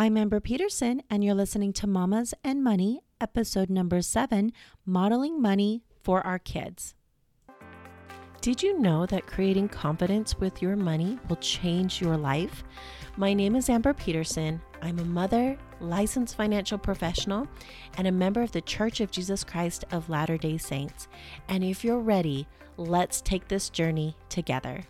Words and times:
I'm 0.00 0.16
Amber 0.16 0.40
Peterson, 0.40 1.02
and 1.10 1.22
you're 1.22 1.34
listening 1.34 1.74
to 1.74 1.86
Mamas 1.86 2.32
and 2.42 2.64
Money, 2.64 3.02
episode 3.20 3.68
number 3.68 4.00
seven 4.00 4.50
Modeling 4.86 5.42
Money 5.42 5.82
for 6.02 6.26
Our 6.26 6.38
Kids. 6.38 6.94
Did 8.40 8.62
you 8.62 8.80
know 8.80 9.04
that 9.04 9.26
creating 9.26 9.68
confidence 9.68 10.38
with 10.38 10.62
your 10.62 10.74
money 10.74 11.18
will 11.28 11.36
change 11.36 12.00
your 12.00 12.16
life? 12.16 12.64
My 13.18 13.34
name 13.34 13.54
is 13.54 13.68
Amber 13.68 13.92
Peterson. 13.92 14.62
I'm 14.80 14.98
a 15.00 15.04
mother, 15.04 15.58
licensed 15.80 16.34
financial 16.34 16.78
professional, 16.78 17.46
and 17.98 18.06
a 18.06 18.12
member 18.12 18.40
of 18.40 18.52
the 18.52 18.62
Church 18.62 19.02
of 19.02 19.10
Jesus 19.10 19.44
Christ 19.44 19.84
of 19.92 20.08
Latter 20.08 20.38
day 20.38 20.56
Saints. 20.56 21.08
And 21.46 21.62
if 21.62 21.84
you're 21.84 22.00
ready, 22.00 22.48
let's 22.78 23.20
take 23.20 23.48
this 23.48 23.68
journey 23.68 24.16
together. 24.30 24.82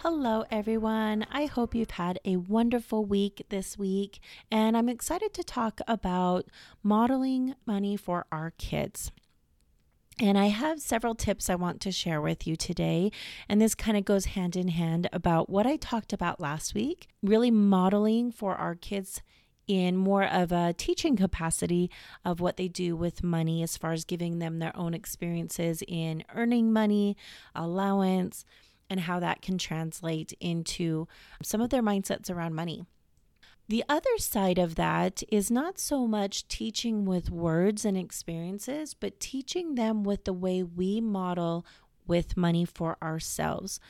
Hello, 0.00 0.44
everyone. 0.50 1.26
I 1.32 1.46
hope 1.46 1.74
you've 1.74 1.92
had 1.92 2.20
a 2.22 2.36
wonderful 2.36 3.06
week 3.06 3.46
this 3.48 3.78
week, 3.78 4.20
and 4.52 4.76
I'm 4.76 4.90
excited 4.90 5.32
to 5.32 5.42
talk 5.42 5.80
about 5.88 6.44
modeling 6.82 7.54
money 7.64 7.96
for 7.96 8.26
our 8.30 8.52
kids. 8.58 9.10
And 10.20 10.36
I 10.36 10.46
have 10.48 10.80
several 10.80 11.14
tips 11.14 11.48
I 11.48 11.54
want 11.54 11.80
to 11.80 11.90
share 11.90 12.20
with 12.20 12.46
you 12.46 12.56
today. 12.56 13.10
And 13.48 13.58
this 13.58 13.74
kind 13.74 13.96
of 13.96 14.04
goes 14.04 14.26
hand 14.26 14.54
in 14.54 14.68
hand 14.68 15.08
about 15.14 15.48
what 15.48 15.66
I 15.66 15.76
talked 15.76 16.12
about 16.12 16.40
last 16.40 16.74
week 16.74 17.08
really 17.22 17.50
modeling 17.50 18.30
for 18.30 18.54
our 18.54 18.74
kids 18.74 19.22
in 19.66 19.96
more 19.96 20.24
of 20.24 20.52
a 20.52 20.74
teaching 20.74 21.16
capacity 21.16 21.90
of 22.24 22.38
what 22.38 22.58
they 22.58 22.68
do 22.68 22.94
with 22.94 23.24
money 23.24 23.62
as 23.62 23.78
far 23.78 23.92
as 23.92 24.04
giving 24.04 24.38
them 24.38 24.58
their 24.58 24.76
own 24.76 24.92
experiences 24.92 25.82
in 25.88 26.22
earning 26.34 26.72
money, 26.72 27.16
allowance, 27.54 28.44
and 28.88 29.00
how 29.00 29.20
that 29.20 29.42
can 29.42 29.58
translate 29.58 30.32
into 30.40 31.06
some 31.42 31.60
of 31.60 31.70
their 31.70 31.82
mindsets 31.82 32.30
around 32.30 32.54
money. 32.54 32.84
The 33.68 33.84
other 33.88 34.16
side 34.18 34.58
of 34.58 34.76
that 34.76 35.22
is 35.28 35.50
not 35.50 35.78
so 35.78 36.06
much 36.06 36.46
teaching 36.46 37.04
with 37.04 37.30
words 37.30 37.84
and 37.84 37.96
experiences, 37.96 38.94
but 38.94 39.18
teaching 39.18 39.74
them 39.74 40.04
with 40.04 40.24
the 40.24 40.32
way 40.32 40.62
we 40.62 41.00
model 41.00 41.66
with 42.06 42.36
money 42.36 42.64
for 42.64 42.96
ourselves. 43.02 43.80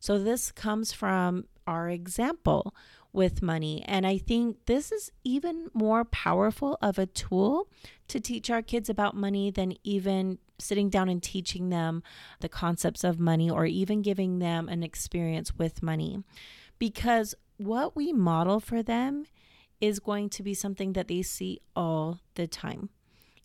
So, 0.00 0.18
this 0.18 0.50
comes 0.50 0.92
from 0.92 1.44
our 1.66 1.90
example 1.90 2.74
with 3.12 3.42
money. 3.42 3.82
And 3.86 4.06
I 4.06 4.18
think 4.18 4.66
this 4.66 4.92
is 4.92 5.10
even 5.24 5.68
more 5.74 6.04
powerful 6.04 6.78
of 6.80 6.98
a 6.98 7.06
tool 7.06 7.68
to 8.08 8.20
teach 8.20 8.50
our 8.50 8.62
kids 8.62 8.88
about 8.88 9.16
money 9.16 9.50
than 9.50 9.74
even 9.84 10.38
sitting 10.58 10.88
down 10.88 11.08
and 11.08 11.22
teaching 11.22 11.68
them 11.68 12.02
the 12.40 12.48
concepts 12.48 13.04
of 13.04 13.20
money 13.20 13.50
or 13.50 13.66
even 13.66 14.02
giving 14.02 14.38
them 14.38 14.68
an 14.68 14.82
experience 14.82 15.54
with 15.56 15.82
money. 15.82 16.22
Because 16.78 17.34
what 17.56 17.96
we 17.96 18.12
model 18.12 18.60
for 18.60 18.82
them 18.82 19.24
is 19.80 20.00
going 20.00 20.30
to 20.30 20.42
be 20.42 20.54
something 20.54 20.92
that 20.94 21.08
they 21.08 21.22
see 21.22 21.60
all 21.74 22.20
the 22.34 22.46
time. 22.46 22.90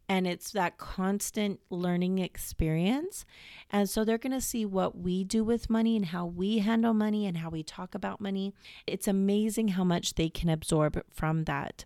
And 0.10 0.28
it's 0.28 0.52
that 0.52 0.78
constant 0.78 1.62
learning 1.70 2.18
experience. 2.18 3.26
And 3.70 3.90
so 3.90 4.04
they're 4.04 4.18
going 4.18 4.34
to 4.34 4.42
see 4.42 4.66
what 4.66 4.98
we 4.98 5.24
do 5.24 5.42
with 5.42 5.70
money 5.70 5.96
and 5.96 6.08
how 6.08 6.26
we 6.26 6.60
handle 6.60 6.94
money 6.94 7.26
and 7.26 7.38
how 7.38 7.50
we 7.50 7.64
talk 7.64 7.96
about 7.96 8.20
money. 8.20 8.54
It's 8.86 9.08
amazing 9.08 9.70
how 9.70 9.86
much 9.86 10.16
they 10.16 10.28
can 10.28 10.50
absorb 10.50 11.02
from 11.10 11.46
that. 11.46 11.86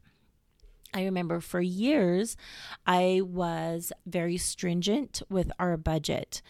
I 0.96 1.04
remember 1.04 1.42
for 1.42 1.60
years, 1.60 2.38
I 2.88 3.22
was 3.24 3.92
very 4.06 4.38
stringent 4.38 5.22
with 5.30 5.52
our 5.60 5.76
budget 5.76 6.42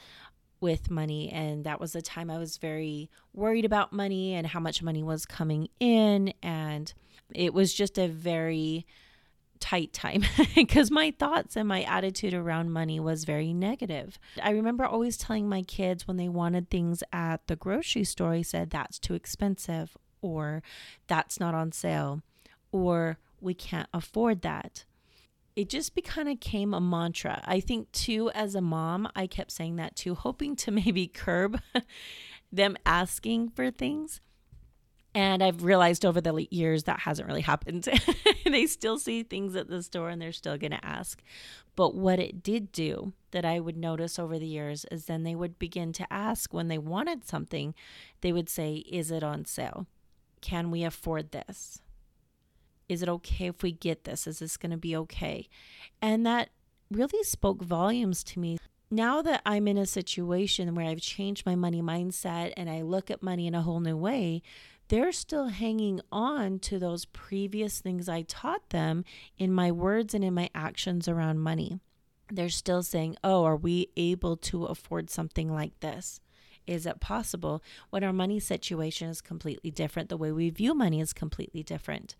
with 0.61 0.91
money. 0.91 1.31
And 1.31 1.63
that 1.65 1.79
was 1.79 1.95
a 1.95 2.01
time 2.01 2.29
I 2.29 2.37
was 2.37 2.57
very 2.57 3.09
worried 3.33 3.65
about 3.65 3.91
money 3.91 4.33
and 4.33 4.45
how 4.45 4.59
much 4.59 4.83
money 4.83 5.01
was 5.01 5.25
coming 5.25 5.67
in. 5.79 6.31
And 6.43 6.93
it 7.33 7.55
was 7.55 7.73
just 7.73 7.97
a 7.97 8.07
very 8.07 8.85
tight 9.59 9.93
time 9.93 10.23
because 10.55 10.91
my 10.91 11.09
thoughts 11.17 11.55
and 11.55 11.67
my 11.67 11.81
attitude 11.83 12.35
around 12.35 12.71
money 12.71 12.99
was 12.99 13.23
very 13.23 13.51
negative. 13.51 14.19
I 14.41 14.51
remember 14.51 14.85
always 14.85 15.17
telling 15.17 15.49
my 15.49 15.63
kids 15.63 16.07
when 16.07 16.17
they 16.17 16.29
wanted 16.29 16.69
things 16.69 17.01
at 17.11 17.47
the 17.47 17.55
grocery 17.55 18.03
store, 18.03 18.33
I 18.33 18.43
said, 18.43 18.69
that's 18.69 18.99
too 18.99 19.15
expensive, 19.15 19.97
or 20.21 20.61
that's 21.07 21.39
not 21.39 21.55
on 21.55 21.71
sale, 21.71 22.21
or 22.71 23.17
we 23.39 23.53
can't 23.53 23.89
afford 23.93 24.41
that. 24.41 24.85
It 25.55 25.69
just 25.69 25.91
kind 26.03 26.27
of 26.27 26.39
came 26.41 26.73
a 26.73 26.81
mantra. 26.81 27.41
I 27.45 27.61
think, 27.61 27.91
too, 27.91 28.29
as 28.31 28.55
a 28.55 28.61
mom, 28.61 29.07
I 29.15 29.25
kept 29.27 29.51
saying 29.51 29.77
that 29.77 29.95
too, 29.95 30.15
hoping 30.15 30.55
to 30.57 30.71
maybe 30.71 31.07
curb 31.07 31.59
them 32.51 32.77
asking 32.85 33.49
for 33.49 33.71
things. 33.71 34.21
And 35.13 35.41
I've 35.41 35.63
realized 35.63 36.05
over 36.05 36.19
the 36.19 36.45
years 36.51 36.83
that 36.83 36.99
hasn't 36.99 37.27
really 37.27 37.41
happened. 37.41 37.87
they 38.45 38.65
still 38.65 38.99
see 38.99 39.23
things 39.23 39.55
at 39.55 39.69
the 39.69 39.81
store 39.81 40.09
and 40.09 40.21
they're 40.21 40.33
still 40.33 40.57
going 40.57 40.71
to 40.71 40.85
ask. 40.85 41.23
But 41.77 41.95
what 41.95 42.19
it 42.19 42.43
did 42.43 42.73
do 42.73 43.13
that 43.31 43.45
I 43.45 43.61
would 43.61 43.77
notice 43.77 44.19
over 44.19 44.37
the 44.37 44.45
years 44.45 44.85
is 44.91 45.05
then 45.05 45.23
they 45.23 45.35
would 45.35 45.57
begin 45.57 45.93
to 45.93 46.11
ask 46.11 46.53
when 46.53 46.67
they 46.67 46.77
wanted 46.77 47.25
something, 47.25 47.73
they 48.19 48.33
would 48.33 48.49
say, 48.49 48.83
Is 48.89 49.09
it 49.09 49.23
on 49.23 49.45
sale? 49.45 49.87
Can 50.41 50.69
we 50.69 50.83
afford 50.83 51.31
this? 51.31 51.81
Is 52.87 53.01
it 53.01 53.09
okay 53.09 53.47
if 53.47 53.63
we 53.63 53.71
get 53.71 54.03
this? 54.03 54.27
Is 54.27 54.39
this 54.39 54.57
going 54.57 54.71
to 54.71 54.77
be 54.77 54.95
okay? 54.95 55.47
And 56.01 56.25
that 56.25 56.49
really 56.91 57.23
spoke 57.23 57.61
volumes 57.61 58.23
to 58.25 58.39
me 58.39 58.57
now 58.91 59.21
that 59.23 59.41
I'm 59.45 59.67
in 59.67 59.77
a 59.77 59.85
situation 59.85 60.75
where 60.75 60.87
I've 60.87 61.01
changed 61.01 61.45
my 61.45 61.55
money 61.55 61.81
mindset 61.81 62.53
and 62.55 62.69
I 62.69 62.81
look 62.81 63.09
at 63.09 63.23
money 63.23 63.47
in 63.47 63.55
a 63.55 63.61
whole 63.61 63.79
new 63.79 63.97
way, 63.97 64.41
they're 64.87 65.11
still 65.11 65.47
hanging 65.47 66.01
on 66.11 66.59
to 66.59 66.77
those 66.77 67.05
previous 67.05 67.79
things 67.81 68.07
I 68.07 68.21
taught 68.21 68.69
them 68.69 69.03
in 69.37 69.51
my 69.51 69.71
words 69.71 70.13
and 70.13 70.23
in 70.23 70.33
my 70.33 70.49
actions 70.53 71.07
around 71.07 71.39
money. 71.39 71.79
They're 72.31 72.49
still 72.49 72.83
saying, 72.83 73.17
Oh, 73.23 73.43
are 73.43 73.55
we 73.55 73.89
able 73.97 74.37
to 74.37 74.65
afford 74.65 75.09
something 75.09 75.51
like 75.51 75.79
this? 75.79 76.21
Is 76.67 76.85
it 76.85 76.99
possible? 76.99 77.63
When 77.89 78.03
our 78.03 78.13
money 78.13 78.39
situation 78.39 79.09
is 79.09 79.21
completely 79.21 79.71
different, 79.71 80.09
the 80.09 80.17
way 80.17 80.31
we 80.31 80.49
view 80.49 80.73
money 80.73 80.99
is 80.99 81.13
completely 81.13 81.63
different. 81.63 82.15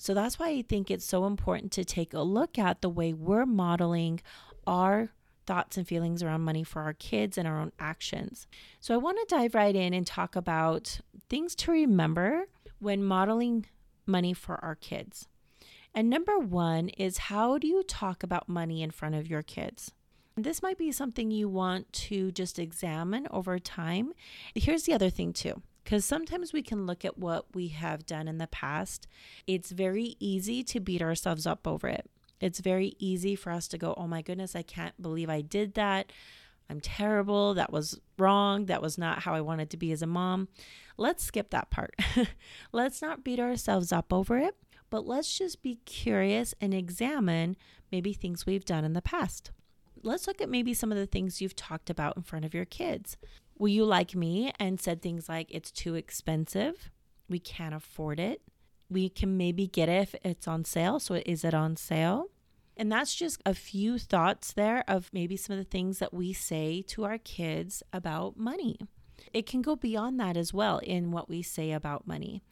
So 0.00 0.14
that's 0.14 0.38
why 0.38 0.48
I 0.48 0.62
think 0.62 0.90
it's 0.90 1.04
so 1.04 1.26
important 1.26 1.72
to 1.72 1.84
take 1.84 2.14
a 2.14 2.22
look 2.22 2.58
at 2.58 2.80
the 2.80 2.88
way 2.88 3.12
we're 3.12 3.44
modeling 3.44 4.22
our 4.66 5.10
thoughts 5.44 5.76
and 5.76 5.86
feelings 5.86 6.22
around 6.22 6.40
money 6.40 6.64
for 6.64 6.80
our 6.80 6.94
kids 6.94 7.36
and 7.36 7.46
our 7.46 7.60
own 7.60 7.70
actions. 7.78 8.46
So 8.80 8.94
I 8.94 8.96
want 8.96 9.18
to 9.18 9.36
dive 9.36 9.54
right 9.54 9.76
in 9.76 9.92
and 9.92 10.06
talk 10.06 10.36
about 10.36 11.00
things 11.28 11.54
to 11.56 11.72
remember 11.72 12.46
when 12.78 13.04
modeling 13.04 13.66
money 14.06 14.32
for 14.32 14.56
our 14.64 14.74
kids. 14.74 15.28
And 15.94 16.08
number 16.08 16.38
one 16.38 16.88
is 16.88 17.18
how 17.18 17.58
do 17.58 17.66
you 17.66 17.82
talk 17.82 18.22
about 18.22 18.48
money 18.48 18.82
in 18.82 18.92
front 18.92 19.16
of 19.16 19.28
your 19.28 19.42
kids? 19.42 19.92
This 20.34 20.62
might 20.62 20.78
be 20.78 20.92
something 20.92 21.30
you 21.30 21.46
want 21.46 21.92
to 21.92 22.32
just 22.32 22.58
examine 22.58 23.28
over 23.30 23.58
time. 23.58 24.14
Here's 24.54 24.84
the 24.84 24.94
other 24.94 25.10
thing, 25.10 25.34
too 25.34 25.60
because 25.84 26.04
sometimes 26.04 26.52
we 26.52 26.62
can 26.62 26.86
look 26.86 27.04
at 27.04 27.18
what 27.18 27.46
we 27.54 27.68
have 27.68 28.06
done 28.06 28.28
in 28.28 28.38
the 28.38 28.46
past. 28.46 29.06
It's 29.46 29.70
very 29.70 30.16
easy 30.20 30.62
to 30.64 30.80
beat 30.80 31.02
ourselves 31.02 31.46
up 31.46 31.66
over 31.66 31.88
it. 31.88 32.10
It's 32.40 32.60
very 32.60 32.94
easy 32.98 33.36
for 33.36 33.50
us 33.52 33.68
to 33.68 33.78
go, 33.78 33.94
oh 33.96 34.06
my 34.06 34.22
goodness, 34.22 34.56
I 34.56 34.62
can't 34.62 35.00
believe 35.00 35.28
I 35.28 35.42
did 35.42 35.74
that. 35.74 36.12
I'm 36.70 36.80
terrible. 36.80 37.54
That 37.54 37.72
was 37.72 38.00
wrong. 38.16 38.66
That 38.66 38.80
was 38.80 38.96
not 38.96 39.22
how 39.22 39.34
I 39.34 39.40
wanted 39.40 39.70
to 39.70 39.76
be 39.76 39.92
as 39.92 40.02
a 40.02 40.06
mom. 40.06 40.48
Let's 40.96 41.24
skip 41.24 41.50
that 41.50 41.70
part. 41.70 41.94
let's 42.72 43.02
not 43.02 43.24
beat 43.24 43.40
ourselves 43.40 43.92
up 43.92 44.12
over 44.12 44.38
it, 44.38 44.56
but 44.88 45.06
let's 45.06 45.36
just 45.36 45.62
be 45.62 45.80
curious 45.84 46.54
and 46.60 46.72
examine 46.72 47.56
maybe 47.90 48.12
things 48.12 48.46
we've 48.46 48.64
done 48.64 48.84
in 48.84 48.92
the 48.92 49.02
past. 49.02 49.50
Let's 50.02 50.26
look 50.26 50.40
at 50.40 50.48
maybe 50.48 50.72
some 50.72 50.92
of 50.92 50.98
the 50.98 51.06
things 51.06 51.40
you've 51.40 51.56
talked 51.56 51.90
about 51.90 52.16
in 52.16 52.22
front 52.22 52.44
of 52.44 52.54
your 52.54 52.64
kids. 52.64 53.16
Were 53.60 53.68
you 53.68 53.84
like 53.84 54.16
me 54.16 54.52
and 54.58 54.80
said 54.80 55.02
things 55.02 55.28
like, 55.28 55.48
it's 55.50 55.70
too 55.70 55.94
expensive? 55.94 56.90
We 57.28 57.38
can't 57.38 57.74
afford 57.74 58.18
it 58.18 58.42
we 58.90 59.08
can 59.08 59.36
maybe 59.36 59.68
get 59.68 59.88
it 59.88 60.02
if 60.02 60.14
it's 60.24 60.48
on 60.48 60.64
sale. 60.64 60.98
So, 60.98 61.14
is 61.24 61.44
it 61.44 61.54
on 61.54 61.76
sale? 61.76 62.26
And 62.76 62.90
that's 62.90 63.14
just 63.14 63.40
a 63.46 63.54
few 63.54 63.98
thoughts 63.98 64.52
there 64.52 64.84
of 64.88 65.10
maybe 65.12 65.36
some 65.36 65.56
of 65.56 65.58
the 65.58 65.70
things 65.70 65.98
that 65.98 66.12
we 66.12 66.32
say 66.32 66.82
to 66.88 67.04
our 67.04 67.18
kids 67.18 67.82
about 67.92 68.36
money. 68.36 68.78
It 69.32 69.46
can 69.46 69.62
go 69.62 69.76
beyond 69.76 70.18
that 70.18 70.36
as 70.36 70.52
well 70.52 70.78
in 70.78 71.12
what 71.12 71.28
we 71.28 71.42
say 71.42 71.72
about 71.72 72.06
money. 72.06 72.42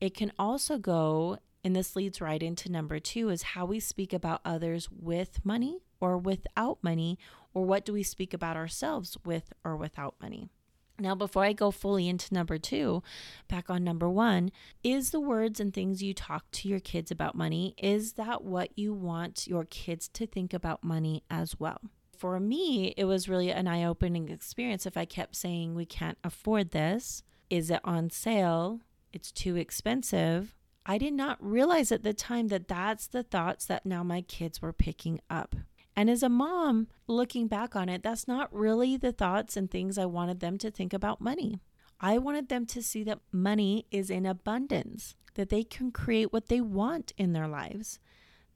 It 0.00 0.14
can 0.14 0.30
also 0.38 0.78
go, 0.78 1.38
and 1.64 1.74
this 1.74 1.96
leads 1.96 2.20
right 2.20 2.42
into 2.42 2.70
number 2.70 3.00
two, 3.00 3.30
is 3.30 3.42
how 3.42 3.64
we 3.64 3.80
speak 3.80 4.12
about 4.12 4.42
others 4.44 4.88
with 4.90 5.44
money 5.44 5.78
or 6.00 6.18
without 6.18 6.78
money, 6.82 7.18
or 7.54 7.64
what 7.64 7.84
do 7.84 7.92
we 7.92 8.02
speak 8.02 8.34
about 8.34 8.56
ourselves 8.56 9.16
with 9.24 9.52
or 9.64 9.74
without 9.74 10.14
money. 10.20 10.50
Now, 11.00 11.14
before 11.14 11.44
I 11.44 11.52
go 11.52 11.70
fully 11.70 12.08
into 12.08 12.34
number 12.34 12.58
two, 12.58 13.02
back 13.46 13.70
on 13.70 13.84
number 13.84 14.10
one, 14.10 14.50
is 14.82 15.10
the 15.10 15.20
words 15.20 15.60
and 15.60 15.72
things 15.72 16.02
you 16.02 16.12
talk 16.12 16.50
to 16.52 16.68
your 16.68 16.80
kids 16.80 17.12
about 17.12 17.36
money, 17.36 17.74
is 17.78 18.14
that 18.14 18.42
what 18.42 18.76
you 18.76 18.92
want 18.92 19.46
your 19.46 19.64
kids 19.64 20.08
to 20.08 20.26
think 20.26 20.52
about 20.52 20.82
money 20.82 21.22
as 21.30 21.58
well? 21.60 21.80
For 22.16 22.40
me, 22.40 22.94
it 22.96 23.04
was 23.04 23.28
really 23.28 23.52
an 23.52 23.68
eye 23.68 23.84
opening 23.84 24.28
experience 24.28 24.86
if 24.86 24.96
I 24.96 25.04
kept 25.04 25.36
saying, 25.36 25.76
We 25.76 25.86
can't 25.86 26.18
afford 26.24 26.72
this. 26.72 27.22
Is 27.48 27.70
it 27.70 27.80
on 27.84 28.10
sale? 28.10 28.80
It's 29.12 29.30
too 29.30 29.54
expensive. 29.54 30.52
I 30.84 30.98
did 30.98 31.12
not 31.12 31.38
realize 31.40 31.92
at 31.92 32.02
the 32.02 32.14
time 32.14 32.48
that 32.48 32.66
that's 32.66 33.06
the 33.06 33.22
thoughts 33.22 33.66
that 33.66 33.86
now 33.86 34.02
my 34.02 34.22
kids 34.22 34.60
were 34.60 34.72
picking 34.72 35.20
up. 35.30 35.54
And 35.98 36.08
as 36.08 36.22
a 36.22 36.28
mom, 36.28 36.86
looking 37.08 37.48
back 37.48 37.74
on 37.74 37.88
it, 37.88 38.04
that's 38.04 38.28
not 38.28 38.54
really 38.54 38.96
the 38.96 39.10
thoughts 39.10 39.56
and 39.56 39.68
things 39.68 39.98
I 39.98 40.06
wanted 40.06 40.38
them 40.38 40.56
to 40.58 40.70
think 40.70 40.92
about 40.92 41.20
money. 41.20 41.58
I 42.00 42.18
wanted 42.18 42.48
them 42.48 42.66
to 42.66 42.84
see 42.84 43.02
that 43.02 43.18
money 43.32 43.84
is 43.90 44.08
in 44.08 44.24
abundance, 44.24 45.16
that 45.34 45.48
they 45.48 45.64
can 45.64 45.90
create 45.90 46.32
what 46.32 46.46
they 46.46 46.60
want 46.60 47.12
in 47.18 47.32
their 47.32 47.48
lives, 47.48 47.98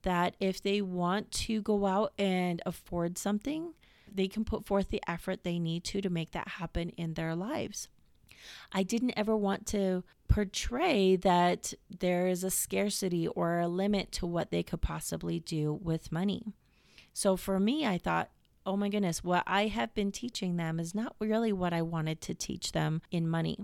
that 0.03 0.37
if 0.39 0.63
they 0.63 0.81
want 0.81 1.31
to 1.31 1.61
go 1.61 1.85
out 1.85 2.13
and 2.17 2.61
afford 2.65 3.17
something, 3.17 3.73
they 4.09 4.29
can 4.29 4.45
put 4.45 4.65
forth 4.65 4.87
the 4.87 5.03
effort 5.05 5.43
they 5.43 5.59
need 5.59 5.83
to 5.83 5.99
to 5.99 6.09
make 6.09 6.31
that 6.31 6.47
happen 6.47 6.91
in 6.91 7.15
their 7.15 7.35
lives. 7.35 7.89
I 8.71 8.83
didn't 8.83 9.15
ever 9.17 9.35
want 9.35 9.65
to 9.67 10.05
portray 10.29 11.17
that 11.17 11.73
there 11.89 12.25
is 12.25 12.45
a 12.45 12.49
scarcity 12.49 13.27
or 13.27 13.59
a 13.59 13.67
limit 13.67 14.13
to 14.13 14.25
what 14.25 14.49
they 14.49 14.63
could 14.63 14.81
possibly 14.81 15.41
do 15.41 15.73
with 15.73 16.09
money. 16.09 16.53
So 17.13 17.37
for 17.37 17.59
me, 17.59 17.85
I 17.85 17.97
thought, 17.97 18.29
oh 18.65 18.75
my 18.75 18.89
goodness, 18.89 19.23
what 19.23 19.43
I 19.45 19.67
have 19.67 19.93
been 19.93 20.11
teaching 20.11 20.57
them 20.57 20.79
is 20.79 20.95
not 20.95 21.15
really 21.19 21.53
what 21.53 21.73
I 21.73 21.81
wanted 21.81 22.21
to 22.21 22.33
teach 22.33 22.71
them 22.71 23.01
in 23.11 23.29
money. 23.29 23.59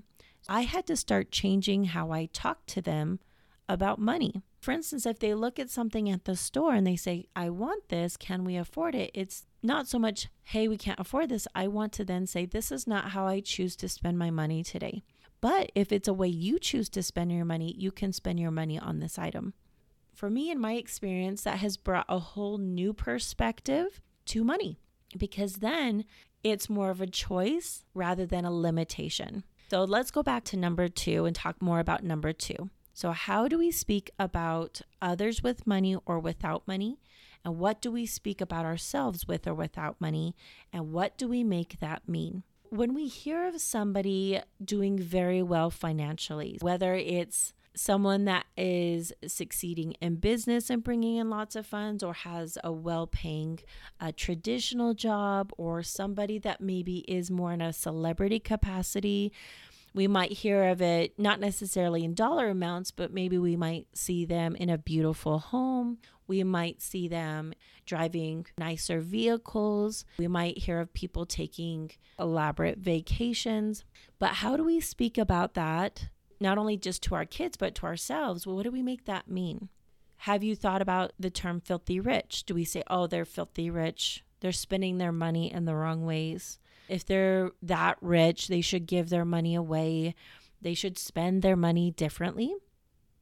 I 0.47 0.61
had 0.61 0.85
to 0.87 0.95
start 0.95 1.31
changing 1.31 1.85
how 1.85 2.11
I 2.11 2.27
talk 2.31 2.65
to 2.67 2.81
them 2.81 3.19
about 3.67 3.99
money. 3.99 4.41
For 4.59 4.71
instance, 4.71 5.05
if 5.05 5.19
they 5.19 5.33
look 5.33 5.57
at 5.59 5.69
something 5.69 6.09
at 6.09 6.25
the 6.25 6.35
store 6.35 6.73
and 6.73 6.85
they 6.85 6.95
say, 6.95 7.27
I 7.35 7.49
want 7.49 7.89
this, 7.89 8.17
can 8.17 8.43
we 8.43 8.57
afford 8.57 8.95
it? 8.95 9.11
It's 9.13 9.45
not 9.63 9.87
so 9.87 9.99
much, 9.99 10.27
hey, 10.43 10.67
we 10.67 10.77
can't 10.77 10.99
afford 10.99 11.29
this. 11.29 11.47
I 11.55 11.67
want 11.67 11.93
to 11.93 12.05
then 12.05 12.27
say, 12.27 12.45
this 12.45 12.71
is 12.71 12.87
not 12.87 13.11
how 13.11 13.25
I 13.25 13.39
choose 13.39 13.75
to 13.77 13.89
spend 13.89 14.17
my 14.17 14.31
money 14.31 14.63
today. 14.63 15.03
But 15.41 15.71
if 15.75 15.91
it's 15.91 16.07
a 16.07 16.13
way 16.13 16.27
you 16.27 16.59
choose 16.59 16.89
to 16.89 17.03
spend 17.03 17.31
your 17.31 17.45
money, 17.45 17.73
you 17.77 17.91
can 17.91 18.11
spend 18.11 18.39
your 18.39 18.51
money 18.51 18.77
on 18.77 18.99
this 18.99 19.17
item. 19.17 19.53
For 20.19 20.29
me, 20.29 20.51
in 20.51 20.59
my 20.59 20.73
experience, 20.73 21.43
that 21.43 21.59
has 21.59 21.77
brought 21.77 22.05
a 22.09 22.19
whole 22.19 22.57
new 22.57 22.91
perspective 22.91 24.01
to 24.25 24.43
money 24.43 24.77
because 25.17 25.53
then 25.53 26.03
it's 26.43 26.69
more 26.69 26.89
of 26.89 26.99
a 26.99 27.07
choice 27.07 27.85
rather 27.93 28.25
than 28.25 28.43
a 28.43 28.51
limitation. 28.51 29.45
So 29.69 29.85
let's 29.85 30.11
go 30.11 30.21
back 30.21 30.43
to 30.45 30.57
number 30.57 30.89
two 30.89 31.23
and 31.23 31.33
talk 31.33 31.61
more 31.61 31.79
about 31.79 32.03
number 32.03 32.33
two. 32.33 32.69
So, 32.93 33.11
how 33.13 33.47
do 33.47 33.57
we 33.57 33.71
speak 33.71 34.11
about 34.19 34.81
others 35.01 35.41
with 35.41 35.65
money 35.65 35.95
or 36.05 36.19
without 36.19 36.67
money? 36.67 36.99
And 37.45 37.57
what 37.57 37.81
do 37.81 37.89
we 37.89 38.05
speak 38.05 38.41
about 38.41 38.65
ourselves 38.65 39.25
with 39.25 39.47
or 39.47 39.53
without 39.53 40.01
money? 40.01 40.35
And 40.73 40.91
what 40.91 41.17
do 41.17 41.29
we 41.29 41.45
make 41.45 41.79
that 41.79 42.09
mean? 42.09 42.43
When 42.71 42.93
we 42.93 43.07
hear 43.07 43.47
of 43.47 43.61
somebody 43.61 44.41
doing 44.61 44.99
very 44.99 45.41
well 45.41 45.69
financially, 45.69 46.57
whether 46.59 46.93
it's 46.93 47.53
someone 47.75 48.25
that 48.25 48.45
is 48.57 49.13
succeeding 49.27 49.93
in 50.01 50.15
business 50.15 50.69
and 50.69 50.83
bringing 50.83 51.17
in 51.17 51.29
lots 51.29 51.55
of 51.55 51.65
funds 51.65 52.03
or 52.03 52.13
has 52.13 52.57
a 52.63 52.71
well-paying 52.71 53.59
uh, 53.99 54.11
traditional 54.15 54.93
job 54.93 55.51
or 55.57 55.81
somebody 55.83 56.39
that 56.39 56.61
maybe 56.61 56.99
is 57.07 57.31
more 57.31 57.53
in 57.53 57.61
a 57.61 57.71
celebrity 57.71 58.39
capacity 58.39 59.31
we 59.93 60.07
might 60.07 60.31
hear 60.31 60.65
of 60.65 60.81
it 60.81 61.17
not 61.17 61.39
necessarily 61.39 62.03
in 62.03 62.13
dollar 62.13 62.49
amounts, 62.49 62.91
but 62.91 63.13
maybe 63.13 63.37
we 63.37 63.55
might 63.55 63.87
see 63.93 64.25
them 64.25 64.55
in 64.55 64.69
a 64.69 64.77
beautiful 64.77 65.39
home. 65.39 65.97
We 66.27 66.43
might 66.43 66.81
see 66.81 67.07
them 67.07 67.53
driving 67.87 68.45
nicer 68.57 68.99
vehicles. 68.99 70.05
We 70.19 70.27
might 70.27 70.59
hear 70.59 70.79
of 70.79 70.93
people 70.93 71.25
taking 71.25 71.91
elaborate 72.19 72.77
vacations. 72.77 73.83
But 74.19 74.35
how 74.35 74.55
do 74.55 74.63
we 74.63 74.79
speak 74.79 75.17
about 75.17 75.55
that, 75.55 76.09
not 76.39 76.57
only 76.57 76.77
just 76.77 77.03
to 77.03 77.15
our 77.15 77.25
kids, 77.25 77.57
but 77.57 77.75
to 77.75 77.85
ourselves? 77.85 78.45
Well, 78.45 78.55
what 78.55 78.63
do 78.63 78.71
we 78.71 78.83
make 78.83 79.05
that 79.05 79.29
mean? 79.29 79.69
Have 80.23 80.43
you 80.43 80.55
thought 80.55 80.81
about 80.81 81.13
the 81.19 81.29
term 81.29 81.61
filthy 81.61 81.99
rich? 81.99 82.43
Do 82.45 82.53
we 82.53 82.65
say, 82.65 82.83
oh, 82.89 83.07
they're 83.07 83.25
filthy 83.25 83.69
rich? 83.69 84.23
They're 84.41 84.51
spending 84.51 84.97
their 84.97 85.11
money 85.11 85.51
in 85.51 85.65
the 85.65 85.75
wrong 85.75 86.05
ways. 86.05 86.59
If 86.87 87.05
they're 87.05 87.51
that 87.61 87.97
rich, 88.01 88.47
they 88.47 88.61
should 88.61 88.87
give 88.87 89.09
their 89.09 89.25
money 89.25 89.55
away. 89.55 90.15
They 90.61 90.73
should 90.73 90.97
spend 90.97 91.41
their 91.41 91.55
money 91.55 91.91
differently. 91.91 92.53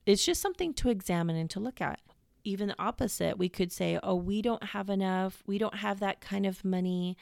It's 0.05 0.25
just 0.25 0.41
something 0.41 0.73
to 0.75 0.89
examine 0.89 1.35
and 1.35 1.49
to 1.51 1.59
look 1.59 1.81
at. 1.81 1.99
Even 2.43 2.69
the 2.69 2.81
opposite, 2.81 3.37
we 3.37 3.49
could 3.49 3.71
say, 3.71 3.99
oh, 4.01 4.15
we 4.15 4.41
don't 4.41 4.63
have 4.63 4.89
enough. 4.89 5.43
We 5.45 5.57
don't 5.57 5.75
have 5.75 5.99
that 5.99 6.21
kind 6.21 6.45
of 6.45 6.63
money. 6.63 7.17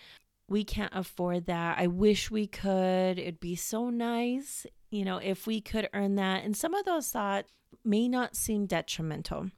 We 0.47 0.63
can't 0.63 0.93
afford 0.93 1.45
that. 1.47 1.77
I 1.79 1.87
wish 1.87 2.29
we 2.29 2.47
could. 2.47 3.17
It'd 3.17 3.39
be 3.39 3.55
so 3.55 3.89
nice, 3.89 4.65
you 4.91 5.03
know, 5.03 5.17
if 5.17 5.47
we 5.47 5.59
could 5.59 5.89
earn 5.93 6.15
that. 6.15 6.43
And 6.43 6.55
some 6.55 6.75
of 6.75 6.85
those 6.85 7.09
thoughts 7.09 7.49
may 7.83 8.07
not 8.07 8.35
seem 8.35 8.65
detrimental, 8.67 9.49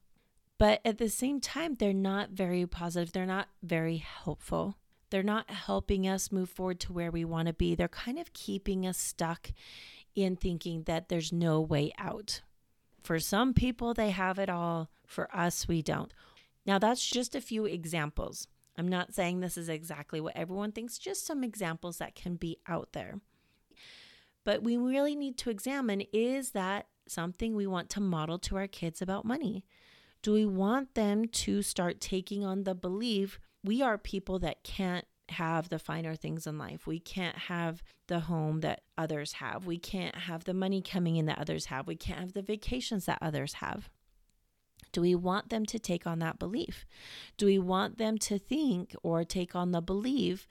but 0.58 0.80
at 0.86 0.98
the 0.98 1.10
same 1.10 1.40
time, 1.40 1.76
they're 1.76 1.94
not 1.94 2.30
very 2.32 2.66
positive. 2.66 3.12
They're 3.12 3.26
not 3.26 3.50
very 3.62 3.98
helpful. 3.98 4.78
They're 5.10 5.24
not 5.24 5.50
helping 5.50 6.08
us 6.08 6.32
move 6.32 6.50
forward 6.50 6.80
to 6.82 6.94
where 6.94 7.12
we 7.12 7.26
want 7.26 7.48
to 7.48 7.54
be. 7.54 7.76
They're 7.76 7.88
kind 7.88 8.20
of 8.20 8.34
keeping 8.34 8.86
us 8.86 8.98
stuck 8.98 9.52
in 10.16 10.36
thinking 10.36 10.84
that 10.84 11.10
there's 11.10 11.32
no 11.32 11.62
way 11.62 11.94
out. 11.98 12.42
For 13.04 13.20
some 13.20 13.54
people, 13.54 13.94
they 13.94 14.10
have 14.10 14.40
it 14.40 14.50
all. 14.50 14.90
For 15.06 15.34
us, 15.36 15.68
we 15.68 15.82
don't. 15.82 16.12
Now, 16.66 16.80
that's 16.80 17.06
just 17.06 17.36
a 17.36 17.42
few 17.42 17.66
examples. 17.66 18.48
I'm 18.78 18.88
not 18.88 19.14
saying 19.14 19.40
this 19.40 19.58
is 19.58 19.70
exactly 19.70 20.22
what 20.22 20.36
everyone 20.36 20.72
thinks, 20.72 20.98
just 20.98 21.26
some 21.26 21.44
examples 21.44 21.98
that 21.98 22.16
can 22.16 22.36
be 22.36 22.58
out 22.68 22.90
there. 22.94 23.20
But 24.44 24.64
we 24.64 24.78
really 24.78 25.16
need 25.16 25.38
to 25.40 25.50
examine 25.50 26.04
is 26.14 26.52
that 26.52 26.88
something 27.08 27.56
we 27.56 27.68
want 27.68 27.90
to 27.92 28.02
model 28.02 28.38
to 28.40 28.58
our 28.58 28.68
kids 28.68 29.02
about 29.02 29.26
money? 29.26 29.66
Do 30.22 30.34
we 30.34 30.46
want 30.46 30.94
them 30.94 31.28
to 31.28 31.62
start 31.62 32.00
taking 32.02 32.46
on 32.46 32.64
the 32.64 32.76
belief 32.76 33.40
we 33.64 33.82
are 33.82 33.98
people 33.98 34.40
that 34.40 34.64
can't 34.64 35.06
have 35.30 35.70
the 35.70 35.80
finer 35.80 36.16
things 36.16 36.48
in 36.48 36.58
life. 36.58 36.88
We 36.88 37.00
can't 37.00 37.38
have 37.38 37.84
the 38.08 38.22
home 38.22 38.62
that 38.62 38.82
others 38.98 39.34
have. 39.34 39.66
We 39.66 39.78
can't 39.78 40.16
have 40.16 40.46
the 40.46 40.54
money 40.54 40.82
coming 40.82 41.18
in 41.18 41.26
that 41.26 41.40
others 41.40 41.66
have. 41.66 41.88
We 41.88 41.96
can't 41.96 42.20
have 42.20 42.34
the 42.34 42.42
vacations 42.42 43.06
that 43.06 43.20
others 43.22 43.54
have. 43.54 43.90
Do 44.92 45.02
we 45.02 45.16
want 45.16 45.50
them 45.50 45.66
to 45.66 45.80
take 45.80 46.08
on 46.08 46.20
that 46.20 46.40
belief? 46.40 46.86
Do 47.38 47.46
we 47.46 47.60
want 47.60 47.98
them 47.98 48.18
to 48.20 48.38
think 48.40 48.96
or 49.04 49.24
take 49.24 49.56
on 49.56 49.72
the 49.72 49.82
belief 49.82 50.48